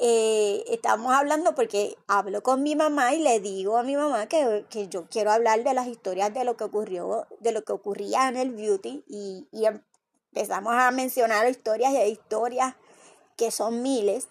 Eh, 0.00 0.64
estamos 0.68 1.12
hablando 1.12 1.54
porque 1.54 1.96
hablo 2.08 2.42
con 2.42 2.64
mi 2.64 2.74
mamá 2.74 3.14
y 3.14 3.20
le 3.20 3.38
digo 3.38 3.78
a 3.78 3.84
mi 3.84 3.96
mamá 3.96 4.26
que, 4.26 4.64
que, 4.70 4.88
yo 4.88 5.08
quiero 5.08 5.32
hablar 5.32 5.62
de 5.62 5.74
las 5.74 5.86
historias 5.86 6.34
de 6.34 6.44
lo 6.44 6.56
que 6.56 6.64
ocurrió, 6.64 7.26
de 7.38 7.50
lo 7.52 7.62
que 7.62 7.72
ocurría 7.72 8.28
en 8.28 8.36
el 8.36 8.50
beauty 8.50 9.04
y, 9.08 9.48
y, 9.52 9.66
empezamos 10.38 10.72
a 10.72 10.92
mencionar 10.92 11.50
historias 11.50 11.92
y 11.92 12.12
historias 12.12 12.76
que 13.36 13.50
son 13.50 13.82
miles. 13.82 14.28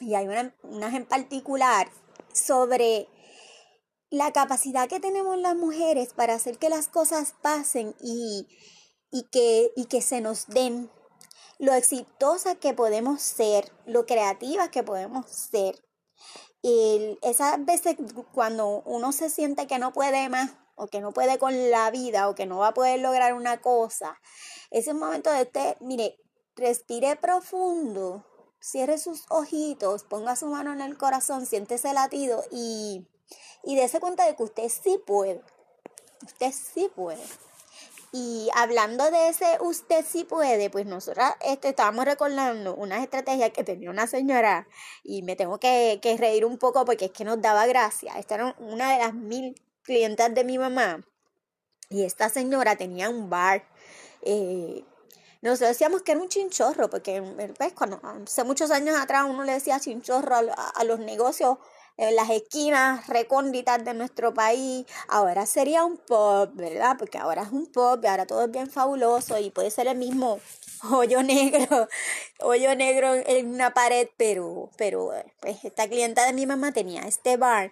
Y 0.00 0.16
hay 0.16 0.26
una, 0.26 0.52
unas 0.64 0.94
en 0.94 1.06
particular 1.06 1.88
sobre 2.32 3.08
la 4.10 4.32
capacidad 4.32 4.88
que 4.88 4.98
tenemos 4.98 5.38
las 5.38 5.54
mujeres 5.54 6.12
para 6.12 6.34
hacer 6.34 6.58
que 6.58 6.68
las 6.68 6.88
cosas 6.88 7.34
pasen 7.40 7.94
y, 8.00 8.48
y, 9.12 9.28
que, 9.30 9.70
y 9.76 9.84
que 9.84 10.02
se 10.02 10.20
nos 10.20 10.48
den 10.48 10.90
lo 11.60 11.72
exitosa 11.72 12.56
que 12.56 12.74
podemos 12.74 13.22
ser, 13.22 13.70
lo 13.86 14.06
creativas 14.06 14.70
que 14.70 14.82
podemos 14.82 15.30
ser. 15.30 15.76
Y 16.62 17.16
esas 17.22 17.64
veces 17.64 17.96
cuando 18.34 18.82
uno 18.86 19.12
se 19.12 19.30
siente 19.30 19.68
que 19.68 19.78
no 19.78 19.92
puede 19.92 20.28
más 20.28 20.50
o 20.74 20.88
que 20.88 21.00
no 21.00 21.12
puede 21.12 21.38
con 21.38 21.70
la 21.70 21.90
vida 21.92 22.28
o 22.28 22.34
que 22.34 22.46
no 22.46 22.58
va 22.58 22.68
a 22.68 22.74
poder 22.74 22.98
lograr 23.00 23.34
una 23.34 23.60
cosa, 23.60 24.18
ese 24.72 24.94
momento 24.94 25.30
de 25.30 25.42
usted, 25.42 25.76
mire, 25.80 26.18
respire 26.56 27.16
profundo, 27.16 28.24
cierre 28.60 28.98
sus 28.98 29.24
ojitos, 29.28 30.04
ponga 30.04 30.36
su 30.36 30.46
mano 30.46 30.72
en 30.72 30.80
el 30.80 30.96
corazón, 30.96 31.46
siente 31.46 31.74
ese 31.74 31.92
latido 31.92 32.44
y, 32.50 33.06
y 33.64 33.76
dése 33.76 34.00
cuenta 34.00 34.26
de 34.26 34.34
que 34.34 34.42
usted 34.42 34.68
sí 34.68 34.98
puede. 35.06 35.42
Usted 36.24 36.52
sí 36.52 36.90
puede. 36.94 37.22
Y 38.14 38.50
hablando 38.54 39.10
de 39.10 39.28
ese 39.28 39.58
usted 39.60 40.04
sí 40.06 40.24
puede, 40.24 40.68
pues 40.68 40.84
nosotras 40.84 41.34
este, 41.40 41.70
estábamos 41.70 42.04
recordando 42.04 42.74
unas 42.74 43.02
estrategias 43.02 43.50
que 43.52 43.64
tenía 43.64 43.90
una 43.90 44.06
señora 44.06 44.68
y 45.02 45.22
me 45.22 45.34
tengo 45.34 45.58
que, 45.58 45.98
que 46.02 46.16
reír 46.18 46.44
un 46.44 46.58
poco 46.58 46.84
porque 46.84 47.06
es 47.06 47.10
que 47.10 47.24
nos 47.24 47.40
daba 47.40 47.66
gracia. 47.66 48.18
Esta 48.18 48.34
era 48.34 48.56
una 48.58 48.92
de 48.92 48.98
las 48.98 49.14
mil 49.14 49.54
clientas 49.82 50.34
de 50.34 50.44
mi 50.44 50.58
mamá 50.58 51.02
y 51.92 52.04
esta 52.04 52.28
señora 52.28 52.76
tenía 52.76 53.10
un 53.10 53.28
bar. 53.30 53.64
Eh, 54.22 54.84
nosotros 55.40 55.70
decíamos 55.70 56.02
que 56.02 56.12
era 56.12 56.20
un 56.20 56.28
chinchorro, 56.28 56.88
porque 56.88 57.20
pues, 57.58 57.72
cuando, 57.72 58.00
hace 58.24 58.44
muchos 58.44 58.70
años 58.70 58.96
atrás 58.96 59.24
uno 59.28 59.42
le 59.42 59.52
decía 59.52 59.80
chinchorro 59.80 60.36
a 60.36 60.84
los 60.84 61.00
negocios 61.00 61.58
en 61.96 62.16
las 62.16 62.30
esquinas 62.30 63.06
recónditas 63.08 63.84
de 63.84 63.94
nuestro 63.94 64.32
país. 64.32 64.86
Ahora 65.08 65.46
sería 65.46 65.84
un 65.84 65.96
pop, 65.96 66.50
¿verdad? 66.54 66.96
Porque 66.98 67.18
ahora 67.18 67.42
es 67.42 67.50
un 67.50 67.66
pop 67.66 68.00
y 68.02 68.06
ahora 68.06 68.26
todo 68.26 68.44
es 68.44 68.50
bien 68.50 68.70
fabuloso 68.70 69.38
y 69.38 69.50
puede 69.50 69.70
ser 69.70 69.88
el 69.88 69.98
mismo 69.98 70.40
hoyo 70.90 71.22
negro, 71.22 71.88
hoyo 72.40 72.74
negro 72.74 73.14
en 73.14 73.54
una 73.54 73.74
pared, 73.74 74.08
pero, 74.16 74.70
pero 74.76 75.10
pues 75.40 75.64
esta 75.64 75.88
clienta 75.88 76.26
de 76.26 76.32
mi 76.32 76.46
mamá 76.46 76.72
tenía 76.72 77.02
este 77.02 77.36
bar 77.36 77.70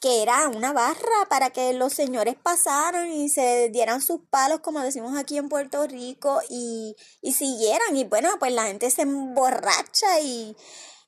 que 0.00 0.22
era 0.22 0.48
una 0.48 0.72
barra 0.72 1.26
para 1.28 1.50
que 1.50 1.74
los 1.74 1.92
señores 1.92 2.34
pasaran 2.42 3.12
y 3.12 3.28
se 3.28 3.68
dieran 3.68 4.00
sus 4.00 4.20
palos, 4.30 4.60
como 4.60 4.80
decimos 4.80 5.16
aquí 5.18 5.36
en 5.36 5.48
Puerto 5.48 5.86
Rico, 5.86 6.40
y, 6.48 6.96
y 7.20 7.32
siguieran. 7.32 7.96
Y 7.96 8.04
bueno, 8.04 8.30
pues 8.38 8.52
la 8.52 8.64
gente 8.64 8.90
se 8.90 9.02
emborracha 9.02 10.20
y, 10.20 10.56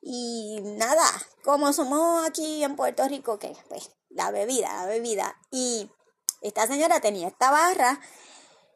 y 0.02 0.60
nada, 0.62 1.04
como 1.42 1.72
somos 1.72 2.26
aquí 2.28 2.62
en 2.62 2.76
Puerto 2.76 3.08
Rico, 3.08 3.38
que 3.38 3.56
pues 3.68 3.90
la 4.10 4.30
bebida, 4.30 4.72
la 4.74 4.86
bebida. 4.86 5.36
Y 5.50 5.90
esta 6.42 6.66
señora 6.66 7.00
tenía 7.00 7.28
esta 7.28 7.50
barra 7.50 8.00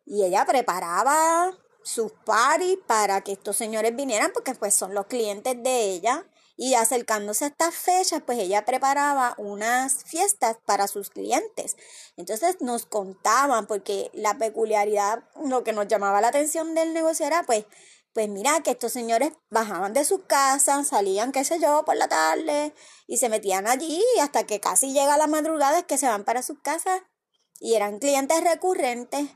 y 0.07 0.25
ella 0.25 0.47
preparaba 0.47 1.53
sus 1.83 2.13
paris 2.25 2.79
para 2.87 3.21
que 3.21 3.33
estos 3.33 3.57
señores 3.57 3.95
vinieran 3.95 4.33
porque 4.33 4.55
pues 4.55 4.75
son 4.75 4.95
los 4.95 5.07
clientes 5.07 5.63
de 5.63 5.83
ella. 5.83 6.27
Y 6.57 6.75
acercándose 6.75 7.45
a 7.45 7.49
estas 7.49 7.75
fechas, 7.75 8.23
pues 8.25 8.39
ella 8.39 8.65
preparaba 8.65 9.35
unas 9.37 10.05
fiestas 10.05 10.57
para 10.65 10.89
sus 10.89 11.11
clientes. 11.11 11.77
Entonces 12.17 12.57
nos 12.61 12.87
contaban, 12.87 13.67
porque 13.67 14.11
la 14.15 14.39
peculiaridad, 14.39 15.25
lo 15.45 15.65
que 15.65 15.73
nos 15.73 15.87
llamaba 15.87 16.21
la 16.21 16.29
atención 16.29 16.75
del 16.75 16.95
negocio 16.95 17.27
era 17.27 17.43
pues 17.43 17.67
pues 18.17 18.31
mira 18.31 18.63
que 18.63 18.71
estos 18.71 18.93
señores 18.93 19.35
bajaban 19.51 19.93
de 19.93 20.03
sus 20.03 20.23
casas, 20.23 20.87
salían, 20.89 21.33
qué 21.33 21.45
sé 21.45 21.61
yo, 21.61 21.85
por 21.85 21.99
la 21.99 22.09
tarde 22.09 22.73
y 23.07 23.19
se 23.19 23.29
metían 23.29 23.67
allí 23.67 24.03
hasta 24.23 24.45
que 24.45 24.59
casi 24.59 24.95
llega 24.95 25.19
la 25.19 25.27
madrugada 25.27 25.81
es 25.81 25.85
que 25.85 25.99
se 25.99 26.09
van 26.09 26.25
para 26.25 26.43
sus 26.43 26.59
casas 26.61 27.03
y 27.61 27.75
eran 27.75 27.99
clientes 27.99 28.43
recurrentes. 28.43 29.29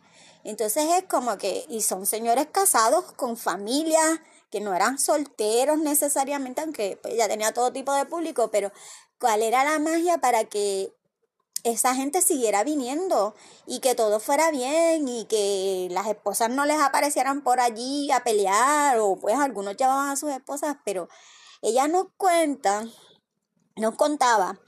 Entonces 0.45 0.85
es 0.97 1.05
como 1.05 1.37
que, 1.37 1.67
y 1.69 1.83
son 1.83 2.07
señores 2.07 2.47
casados 2.51 3.13
con 3.13 3.37
familias, 3.37 4.21
que 4.51 4.61
no 4.61 4.75
eran 4.75 4.99
solteros 4.99 5.79
necesariamente, 5.79 6.61
aunque 6.61 6.99
pues, 7.03 7.17
ya 7.17 7.29
tenía 7.29 7.53
todo 7.53 7.73
tipo 7.73 7.93
de 7.93 8.07
público, 8.07 8.51
pero 8.51 8.73
¿cuál 9.19 9.43
era 9.43 9.65
la 9.65 9.79
magia 9.79 10.19
para 10.19 10.45
que 10.45 10.93
esa 11.65 11.95
gente 11.95 12.23
siguiera 12.23 12.65
viniendo 12.65 13.35
y 13.67 13.81
que 13.81 13.95
todo 13.95 14.19
fuera 14.21 14.51
bien 14.51 15.09
y 15.09 15.27
que 15.27 15.89
las 15.91 16.07
esposas 16.07 16.51
no 16.51 16.65
les 16.65 16.81
aparecieran 16.81 17.43
por 17.43 17.61
allí 17.61 18.11
a 18.11 18.25
pelear 18.25 18.99
o 18.99 19.17
pues 19.17 19.37
algunos 19.37 19.77
llevaban 19.77 20.11
a 20.11 20.17
sus 20.17 20.31
esposas, 20.31 20.77
pero 20.85 21.09
ella 21.63 21.87
nos 21.89 22.07
cuenta, 22.17 22.87
nos 23.77 23.95
contaba 23.97 24.59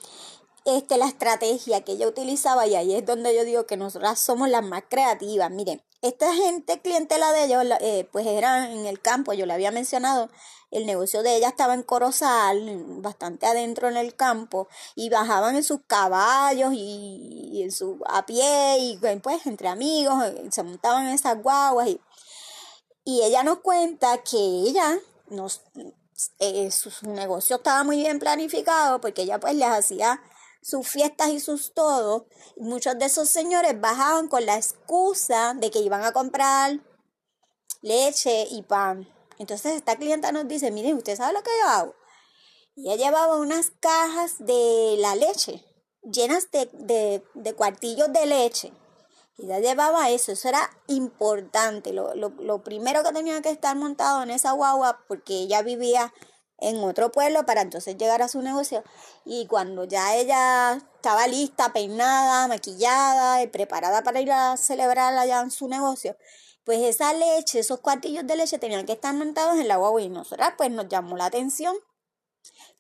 este, 0.64 0.98
la 0.98 1.06
estrategia 1.06 1.82
que 1.82 1.92
ella 1.92 2.06
utilizaba 2.06 2.66
y 2.66 2.76
ahí 2.76 2.94
es 2.94 3.06
donde 3.06 3.34
yo 3.34 3.44
digo 3.44 3.66
que 3.66 3.76
nosotras 3.76 4.18
somos 4.18 4.48
las 4.48 4.64
más 4.64 4.84
creativas. 4.88 5.50
Miren, 5.50 5.82
esta 6.02 6.34
gente 6.34 6.80
clientela 6.80 7.32
de 7.32 7.44
ellos, 7.44 7.64
eh, 7.80 8.08
pues 8.12 8.26
eran 8.26 8.70
en 8.72 8.86
el 8.86 9.00
campo, 9.00 9.32
yo 9.32 9.46
le 9.46 9.54
había 9.54 9.70
mencionado, 9.70 10.28
el 10.70 10.86
negocio 10.86 11.22
de 11.22 11.36
ella 11.36 11.48
estaba 11.48 11.74
en 11.74 11.82
Corozal, 11.82 12.84
bastante 13.00 13.46
adentro 13.46 13.88
en 13.88 13.96
el 13.96 14.14
campo, 14.16 14.68
y 14.94 15.10
bajaban 15.10 15.54
en 15.56 15.64
sus 15.64 15.80
caballos 15.86 16.72
y, 16.74 17.62
en 17.62 17.70
su, 17.70 18.00
a 18.06 18.26
pie, 18.26 18.78
y 18.78 18.98
pues 19.22 19.46
entre 19.46 19.68
amigos, 19.68 20.24
eh, 20.24 20.48
se 20.50 20.62
montaban 20.62 21.06
en 21.06 21.14
esas 21.14 21.40
guaguas. 21.42 21.88
Y, 21.88 22.00
y 23.04 23.22
ella 23.22 23.42
nos 23.42 23.60
cuenta 23.60 24.18
que 24.22 24.36
ella 24.38 24.98
nos, 25.28 25.62
eh, 26.38 26.70
su, 26.70 26.90
negocio 27.08 27.56
estaba 27.56 27.84
muy 27.84 27.96
bien 27.96 28.18
planificado 28.18 29.00
porque 29.00 29.22
ella 29.22 29.40
pues 29.40 29.54
les 29.54 29.68
hacía 29.68 30.20
sus 30.62 30.88
fiestas 30.88 31.30
y 31.30 31.40
sus 31.40 31.74
todo. 31.74 32.26
muchos 32.56 32.98
de 32.98 33.06
esos 33.06 33.28
señores 33.28 33.78
bajaban 33.80 34.28
con 34.28 34.46
la 34.46 34.56
excusa 34.56 35.54
de 35.54 35.70
que 35.70 35.80
iban 35.80 36.04
a 36.04 36.12
comprar 36.12 36.80
leche 37.82 38.46
y 38.50 38.62
pan. 38.62 39.08
Entonces 39.38 39.74
esta 39.74 39.96
clienta 39.96 40.30
nos 40.30 40.46
dice, 40.46 40.70
miren, 40.70 40.96
¿usted 40.96 41.16
sabe 41.16 41.32
lo 41.32 41.42
que 41.42 41.50
yo 41.60 41.68
hago? 41.68 41.94
Ella 42.76 42.96
llevaba 42.96 43.36
unas 43.36 43.70
cajas 43.80 44.36
de 44.38 44.96
la 44.98 45.16
leche, 45.16 45.64
llenas 46.02 46.50
de, 46.52 47.22
de, 47.34 47.54
cuartillos 47.54 48.12
de 48.12 48.24
leche. 48.24 48.72
Ella 49.36 49.58
llevaba 49.58 50.10
eso, 50.10 50.32
eso 50.32 50.48
era 50.48 50.70
importante. 50.86 51.92
Lo, 51.92 52.14
lo, 52.14 52.30
lo 52.30 52.62
primero 52.62 53.02
que 53.02 53.12
tenía 53.12 53.42
que 53.42 53.50
estar 53.50 53.76
montado 53.76 54.22
en 54.22 54.30
esa 54.30 54.52
guagua, 54.52 55.04
porque 55.08 55.34
ella 55.34 55.62
vivía 55.62 56.14
en 56.62 56.82
otro 56.82 57.12
pueblo 57.12 57.44
para 57.44 57.62
entonces 57.62 57.96
llegar 57.96 58.22
a 58.22 58.28
su 58.28 58.40
negocio. 58.42 58.82
Y 59.24 59.46
cuando 59.46 59.84
ya 59.84 60.16
ella 60.16 60.78
estaba 60.96 61.26
lista, 61.26 61.72
peinada, 61.72 62.48
maquillada 62.48 63.42
y 63.42 63.48
preparada 63.48 64.02
para 64.02 64.20
ir 64.20 64.32
a 64.32 64.56
celebrar 64.56 65.14
allá 65.16 65.40
en 65.40 65.50
su 65.50 65.68
negocio, 65.68 66.16
pues 66.64 66.80
esa 66.80 67.12
leche, 67.12 67.58
esos 67.58 67.80
cuartillos 67.80 68.26
de 68.26 68.36
leche 68.36 68.58
tenían 68.58 68.86
que 68.86 68.92
estar 68.92 69.14
montados 69.14 69.58
en 69.58 69.68
la 69.68 69.76
guagua 69.76 70.00
y 70.02 70.08
nosotras 70.08 70.54
pues 70.56 70.70
nos 70.70 70.88
llamó 70.88 71.16
la 71.16 71.26
atención 71.26 71.76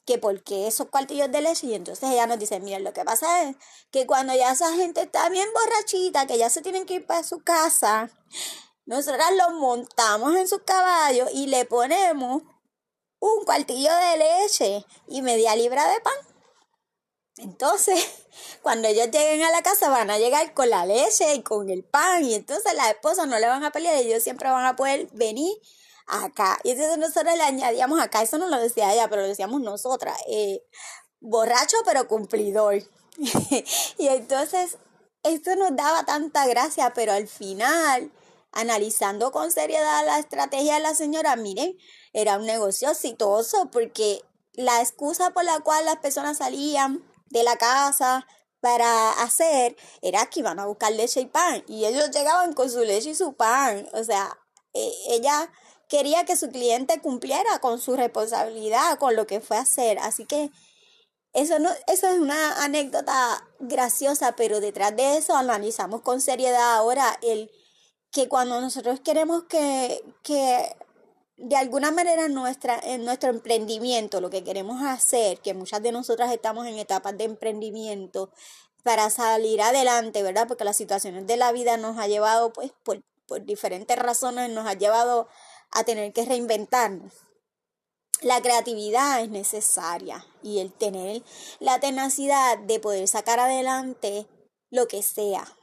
que 0.04 0.18
porque 0.18 0.66
esos 0.66 0.88
cuartillos 0.88 1.30
de 1.30 1.40
leche 1.40 1.66
y 1.66 1.74
entonces 1.74 2.10
ella 2.10 2.26
nos 2.26 2.38
dice, 2.38 2.58
miren, 2.60 2.84
lo 2.84 2.92
que 2.92 3.04
pasa 3.04 3.44
es 3.44 3.56
que 3.90 4.06
cuando 4.06 4.34
ya 4.34 4.52
esa 4.52 4.74
gente 4.74 5.02
está 5.02 5.28
bien 5.28 5.48
borrachita, 5.54 6.26
que 6.26 6.38
ya 6.38 6.50
se 6.50 6.60
tienen 6.60 6.86
que 6.86 6.94
ir 6.94 7.06
para 7.06 7.22
su 7.22 7.42
casa, 7.42 8.10
nosotras 8.84 9.28
los 9.36 9.58
montamos 9.60 10.34
en 10.34 10.48
sus 10.48 10.62
caballos 10.62 11.28
y 11.32 11.46
le 11.46 11.64
ponemos 11.66 12.42
un 13.22 13.44
cuartillo 13.44 13.90
de 13.94 14.16
leche 14.18 14.84
y 15.06 15.22
media 15.22 15.54
libra 15.54 15.88
de 15.88 16.00
pan. 16.00 16.12
Entonces, 17.36 18.04
cuando 18.62 18.88
ellos 18.88 19.10
lleguen 19.12 19.44
a 19.44 19.52
la 19.52 19.62
casa 19.62 19.88
van 19.88 20.10
a 20.10 20.18
llegar 20.18 20.52
con 20.54 20.68
la 20.68 20.84
leche 20.84 21.32
y 21.36 21.42
con 21.42 21.70
el 21.70 21.84
pan 21.84 22.24
y 22.24 22.34
entonces 22.34 22.74
las 22.74 22.90
esposas 22.90 23.28
no 23.28 23.38
le 23.38 23.46
van 23.46 23.64
a 23.64 23.70
pelear, 23.70 23.94
ellos 23.94 24.24
siempre 24.24 24.50
van 24.50 24.66
a 24.66 24.74
poder 24.74 25.08
venir 25.12 25.52
acá. 26.08 26.58
Y 26.64 26.72
entonces 26.72 26.98
nosotros 26.98 27.36
le 27.36 27.44
añadíamos 27.44 28.00
acá, 28.00 28.22
eso 28.22 28.38
no 28.38 28.48
lo 28.48 28.60
decía 28.60 28.92
ella, 28.92 29.08
pero 29.08 29.22
lo 29.22 29.28
decíamos 29.28 29.60
nosotras, 29.60 30.18
eh, 30.28 30.60
borracho 31.20 31.76
pero 31.84 32.08
cumplidor. 32.08 32.82
y 33.98 34.08
entonces, 34.08 34.78
esto 35.22 35.54
nos 35.54 35.76
daba 35.76 36.04
tanta 36.04 36.44
gracia, 36.48 36.92
pero 36.92 37.12
al 37.12 37.28
final, 37.28 38.10
analizando 38.50 39.30
con 39.30 39.52
seriedad 39.52 40.04
la 40.04 40.18
estrategia 40.18 40.74
de 40.74 40.80
la 40.80 40.96
señora, 40.96 41.36
miren, 41.36 41.78
era 42.12 42.36
un 42.36 42.46
negocio 42.46 42.90
exitoso 42.90 43.70
porque 43.70 44.22
la 44.54 44.80
excusa 44.80 45.30
por 45.30 45.44
la 45.44 45.60
cual 45.60 45.84
las 45.84 45.96
personas 45.96 46.38
salían 46.38 47.02
de 47.30 47.42
la 47.42 47.56
casa 47.56 48.26
para 48.60 49.10
hacer 49.22 49.76
era 50.02 50.26
que 50.26 50.40
iban 50.40 50.60
a 50.60 50.66
buscar 50.66 50.92
leche 50.92 51.20
y 51.20 51.26
pan 51.26 51.64
y 51.66 51.84
ellos 51.84 52.10
llegaban 52.10 52.52
con 52.52 52.70
su 52.70 52.80
leche 52.80 53.10
y 53.10 53.14
su 53.14 53.32
pan. 53.32 53.88
O 53.92 54.04
sea, 54.04 54.38
e, 54.74 54.92
ella 55.10 55.50
quería 55.88 56.24
que 56.24 56.36
su 56.36 56.48
cliente 56.50 57.00
cumpliera 57.00 57.58
con 57.60 57.80
su 57.80 57.96
responsabilidad, 57.96 58.98
con 58.98 59.16
lo 59.16 59.26
que 59.26 59.40
fue 59.40 59.56
a 59.56 59.60
hacer. 59.60 59.98
Así 59.98 60.26
que 60.26 60.50
eso, 61.32 61.58
no, 61.58 61.70
eso 61.86 62.08
es 62.08 62.18
una 62.18 62.62
anécdota 62.62 63.46
graciosa, 63.58 64.36
pero 64.36 64.60
detrás 64.60 64.94
de 64.96 65.16
eso 65.16 65.34
analizamos 65.34 66.02
con 66.02 66.20
seriedad 66.20 66.76
ahora 66.76 67.18
el 67.22 67.50
que 68.10 68.28
cuando 68.28 68.60
nosotros 68.60 69.00
queremos 69.00 69.44
que, 69.44 70.04
que 70.22 70.76
de 71.42 71.56
alguna 71.56 71.90
manera 71.90 72.28
nuestra, 72.28 72.78
en 72.78 73.04
nuestro 73.04 73.28
emprendimiento, 73.28 74.20
lo 74.20 74.30
que 74.30 74.44
queremos 74.44 74.80
hacer, 74.80 75.40
que 75.40 75.54
muchas 75.54 75.82
de 75.82 75.90
nosotras 75.90 76.30
estamos 76.32 76.68
en 76.68 76.78
etapas 76.78 77.18
de 77.18 77.24
emprendimiento 77.24 78.30
para 78.84 79.10
salir 79.10 79.60
adelante, 79.60 80.22
¿verdad? 80.22 80.46
Porque 80.46 80.64
las 80.64 80.76
situaciones 80.76 81.26
de 81.26 81.36
la 81.36 81.50
vida 81.50 81.76
nos 81.76 81.98
ha 81.98 82.06
llevado, 82.06 82.52
pues, 82.52 82.70
por, 82.84 83.02
por 83.26 83.44
diferentes 83.44 83.98
razones, 83.98 84.50
nos 84.50 84.68
ha 84.68 84.74
llevado 84.74 85.26
a 85.72 85.82
tener 85.82 86.12
que 86.12 86.24
reinventarnos. 86.24 87.12
La 88.20 88.40
creatividad 88.40 89.20
es 89.20 89.28
necesaria 89.28 90.24
y 90.44 90.60
el 90.60 90.72
tener 90.72 91.24
la 91.58 91.80
tenacidad 91.80 92.56
de 92.56 92.78
poder 92.78 93.08
sacar 93.08 93.40
adelante 93.40 94.28
lo 94.70 94.86
que 94.86 95.02
sea 95.02 95.56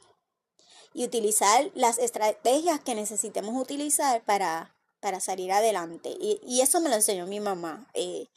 y 0.93 1.05
utilizar 1.05 1.71
las 1.73 1.99
estrategias 1.99 2.81
que 2.81 2.95
necesitemos 2.95 3.55
utilizar 3.55 4.25
para, 4.25 4.75
para 4.99 5.19
salir 5.19 5.51
adelante. 5.51 6.09
Y, 6.19 6.61
eso 6.61 6.81
me 6.81 6.89
lo 6.89 6.95
enseñó 6.95 7.25
mi 7.27 7.39
mamá. 7.39 7.87
Eh, 7.93 8.27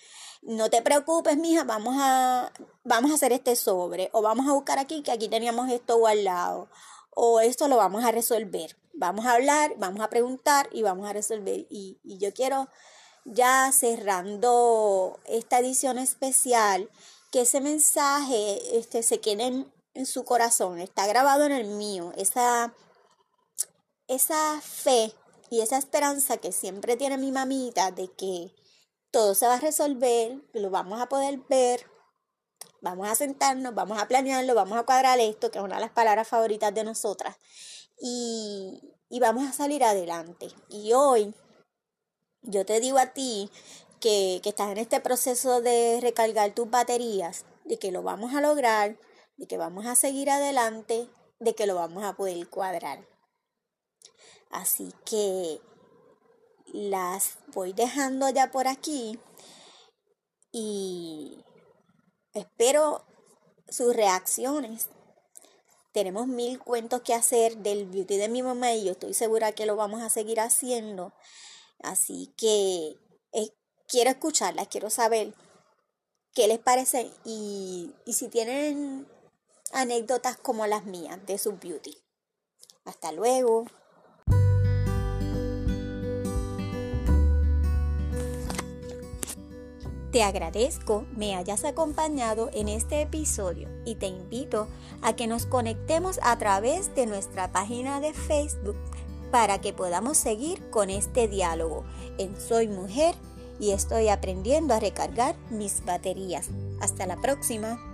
no 0.43 0.71
te 0.71 0.83
preocupes, 0.83 1.37
mija, 1.37 1.65
vamos 1.65 1.97
a, 1.99 2.53
vamos 2.85 3.11
a 3.11 3.15
hacer 3.15 3.33
este 3.33 3.57
sobre 3.57 4.11
o 4.13 4.23
vamos 4.23 4.49
a 4.49 4.53
buscar 4.53 4.79
aquí 4.79 5.03
que 5.03 5.13
aquí 5.13 5.29
teníamos 5.29 5.71
esto 5.71 6.07
al 6.07 6.25
lado 6.25 6.69
o 7.15 7.41
esto 7.41 7.69
lo 7.69 7.77
vamos 7.77 8.05
a 8.05 8.11
resolver. 8.11 8.77
Vamos 8.95 9.27
a 9.27 9.35
hablar, 9.35 9.75
vamos 9.79 10.01
a 10.03 10.11
preguntar 10.11 10.69
y 10.73 10.83
vamos 10.83 11.09
a 11.09 11.13
resolver. 11.13 11.67
Y, 11.71 11.99
y 12.03 12.19
yo 12.19 12.33
quiero 12.33 12.69
ya 13.25 13.71
cerrando 13.73 15.21
esta 15.25 15.59
edición 15.59 15.99
especial, 15.99 16.91
que 17.31 17.43
ese 17.43 17.61
mensaje 17.61 18.79
este, 18.79 19.03
se 19.03 19.21
quede 19.21 19.67
en, 19.95 20.07
su 20.07 20.25
corazón, 20.25 20.81
está 20.81 21.07
grabado 21.07 21.45
en 21.45 21.53
el 21.53 21.67
mío, 21.67 22.13
esa, 22.17 22.73
esa 24.09 24.61
fe 24.63 25.13
y 25.53 25.61
esa 25.61 25.77
esperanza 25.77 26.39
que 26.39 26.51
siempre 26.51 26.97
tiene 26.97 27.19
mi 27.19 27.31
mamita 27.31 27.91
de 27.91 28.09
que 28.09 28.55
todo 29.11 29.35
se 29.35 29.47
va 29.47 29.57
a 29.57 29.61
resolver, 29.61 30.41
lo 30.55 30.71
vamos 30.71 30.99
a 30.99 31.11
poder 31.11 31.41
ver, 31.47 31.85
vamos 32.81 33.07
a 33.07 33.15
sentarnos, 33.15 33.75
vamos 33.75 34.01
a 34.01 34.09
planearlo, 34.09 34.55
vamos 34.55 34.79
a 34.79 34.85
cuadrar 34.85 35.21
esto, 35.21 35.51
que 35.51 35.59
es 35.59 35.65
una 35.65 35.75
de 35.75 35.83
las 35.83 35.91
palabras 35.91 36.27
favoritas 36.27 36.73
de 36.73 36.85
nosotras, 36.85 37.37
y, 38.01 38.81
y 39.11 39.21
vamos 39.21 39.47
a 39.47 39.53
salir 39.53 39.85
adelante. 39.85 40.49
Y 40.71 40.95
hoy 40.95 41.35
yo 42.41 42.65
te 42.65 42.81
digo 42.81 42.97
a 42.97 43.13
ti 43.13 43.51
que, 44.01 44.41
que 44.43 44.49
estás 44.49 44.71
en 44.71 44.79
este 44.79 45.01
proceso 45.01 45.61
de 45.61 45.99
recargar 46.01 46.55
tus 46.55 46.71
baterías, 46.71 47.45
de 47.67 47.79
que 47.79 47.93
lo 47.93 48.03
vamos 48.03 48.35
a 48.35 48.41
lograr, 48.41 48.97
de 49.37 49.47
que 49.47 49.59
vamos 49.59 49.85
a 49.85 49.97
seguir 49.97 50.31
adelante, 50.31 51.11
de 51.41 51.55
que 51.55 51.67
lo 51.67 51.75
vamos 51.75 52.05
a 52.05 52.17
poder 52.17 52.49
cuadrar. 52.49 53.12
Así 54.53 54.93
que 55.05 55.61
las 56.67 57.39
voy 57.49 57.73
dejando 57.73 58.29
ya 58.29 58.51
por 58.51 58.69
aquí 58.69 59.19
y 60.53 61.45
espero 62.35 63.05
sus 63.69 63.97
reacciones. 63.97 64.89
Tenemos 65.93 66.27
mil 66.27 66.59
cuentos 66.59 67.03
que 67.03 67.15
hacer 67.15 67.59
del 67.59 67.87
beauty 67.87 68.17
de 68.17 68.29
mi 68.29 68.43
mamá 68.43 68.73
y 68.73 68.85
yo 68.85 68.93
estoy 68.93 69.15
segura 69.15 69.53
que 69.53 69.67
lo 69.67 69.77
vamos 69.77 70.03
a 70.03 70.11
seguir 70.11 70.41
haciendo. 70.41 71.13
Así 71.83 72.33
que 72.37 72.97
eh, 73.33 73.51
quiero 73.89 74.11
escucharlas, 74.11 74.69
quiero 74.69 74.91
saber 74.91 75.35
qué 76.35 76.47
les 76.47 76.59
parece 76.59 77.11
y, 77.25 77.95
y 78.05 78.13
si 78.13 78.29
tienen 78.29 79.07
anécdotas 79.73 80.37
como 80.37 80.67
las 80.67 80.85
mías 80.85 81.25
de 81.27 81.39
su 81.39 81.53
beauty. 81.57 81.97
Hasta 82.85 83.13
luego. 83.13 83.67
Te 90.13 90.23
agradezco 90.23 91.07
me 91.17 91.35
hayas 91.35 91.65
acompañado 91.65 92.51
en 92.53 92.69
este 92.69 93.01
episodio 93.01 93.71
y 93.87 93.95
te 93.95 94.09
invito 94.09 94.69
a 95.01 95.17
que 95.17 95.27
nos 95.27 95.47
conectemos 95.47 96.21
a 96.23 96.37
través 96.37 96.95
de 96.95 97.07
nuestra 97.07 97.51
página 97.51 97.99
de 97.99 98.13
Facebook 98.13 98.77
para 99.31 99.63
que 99.63 99.73
podamos 99.73 100.19
seguir 100.19 100.69
con 100.69 100.91
este 100.91 101.29
diálogo 101.29 101.85
en 102.19 102.39
Soy 102.39 102.69
Mujer 102.69 103.15
y 103.59 103.71
estoy 103.71 104.09
aprendiendo 104.09 104.75
a 104.75 104.81
recargar 104.81 105.35
mis 105.49 105.83
baterías. 105.83 106.51
Hasta 106.83 107.07
la 107.07 107.17
próxima. 107.17 107.92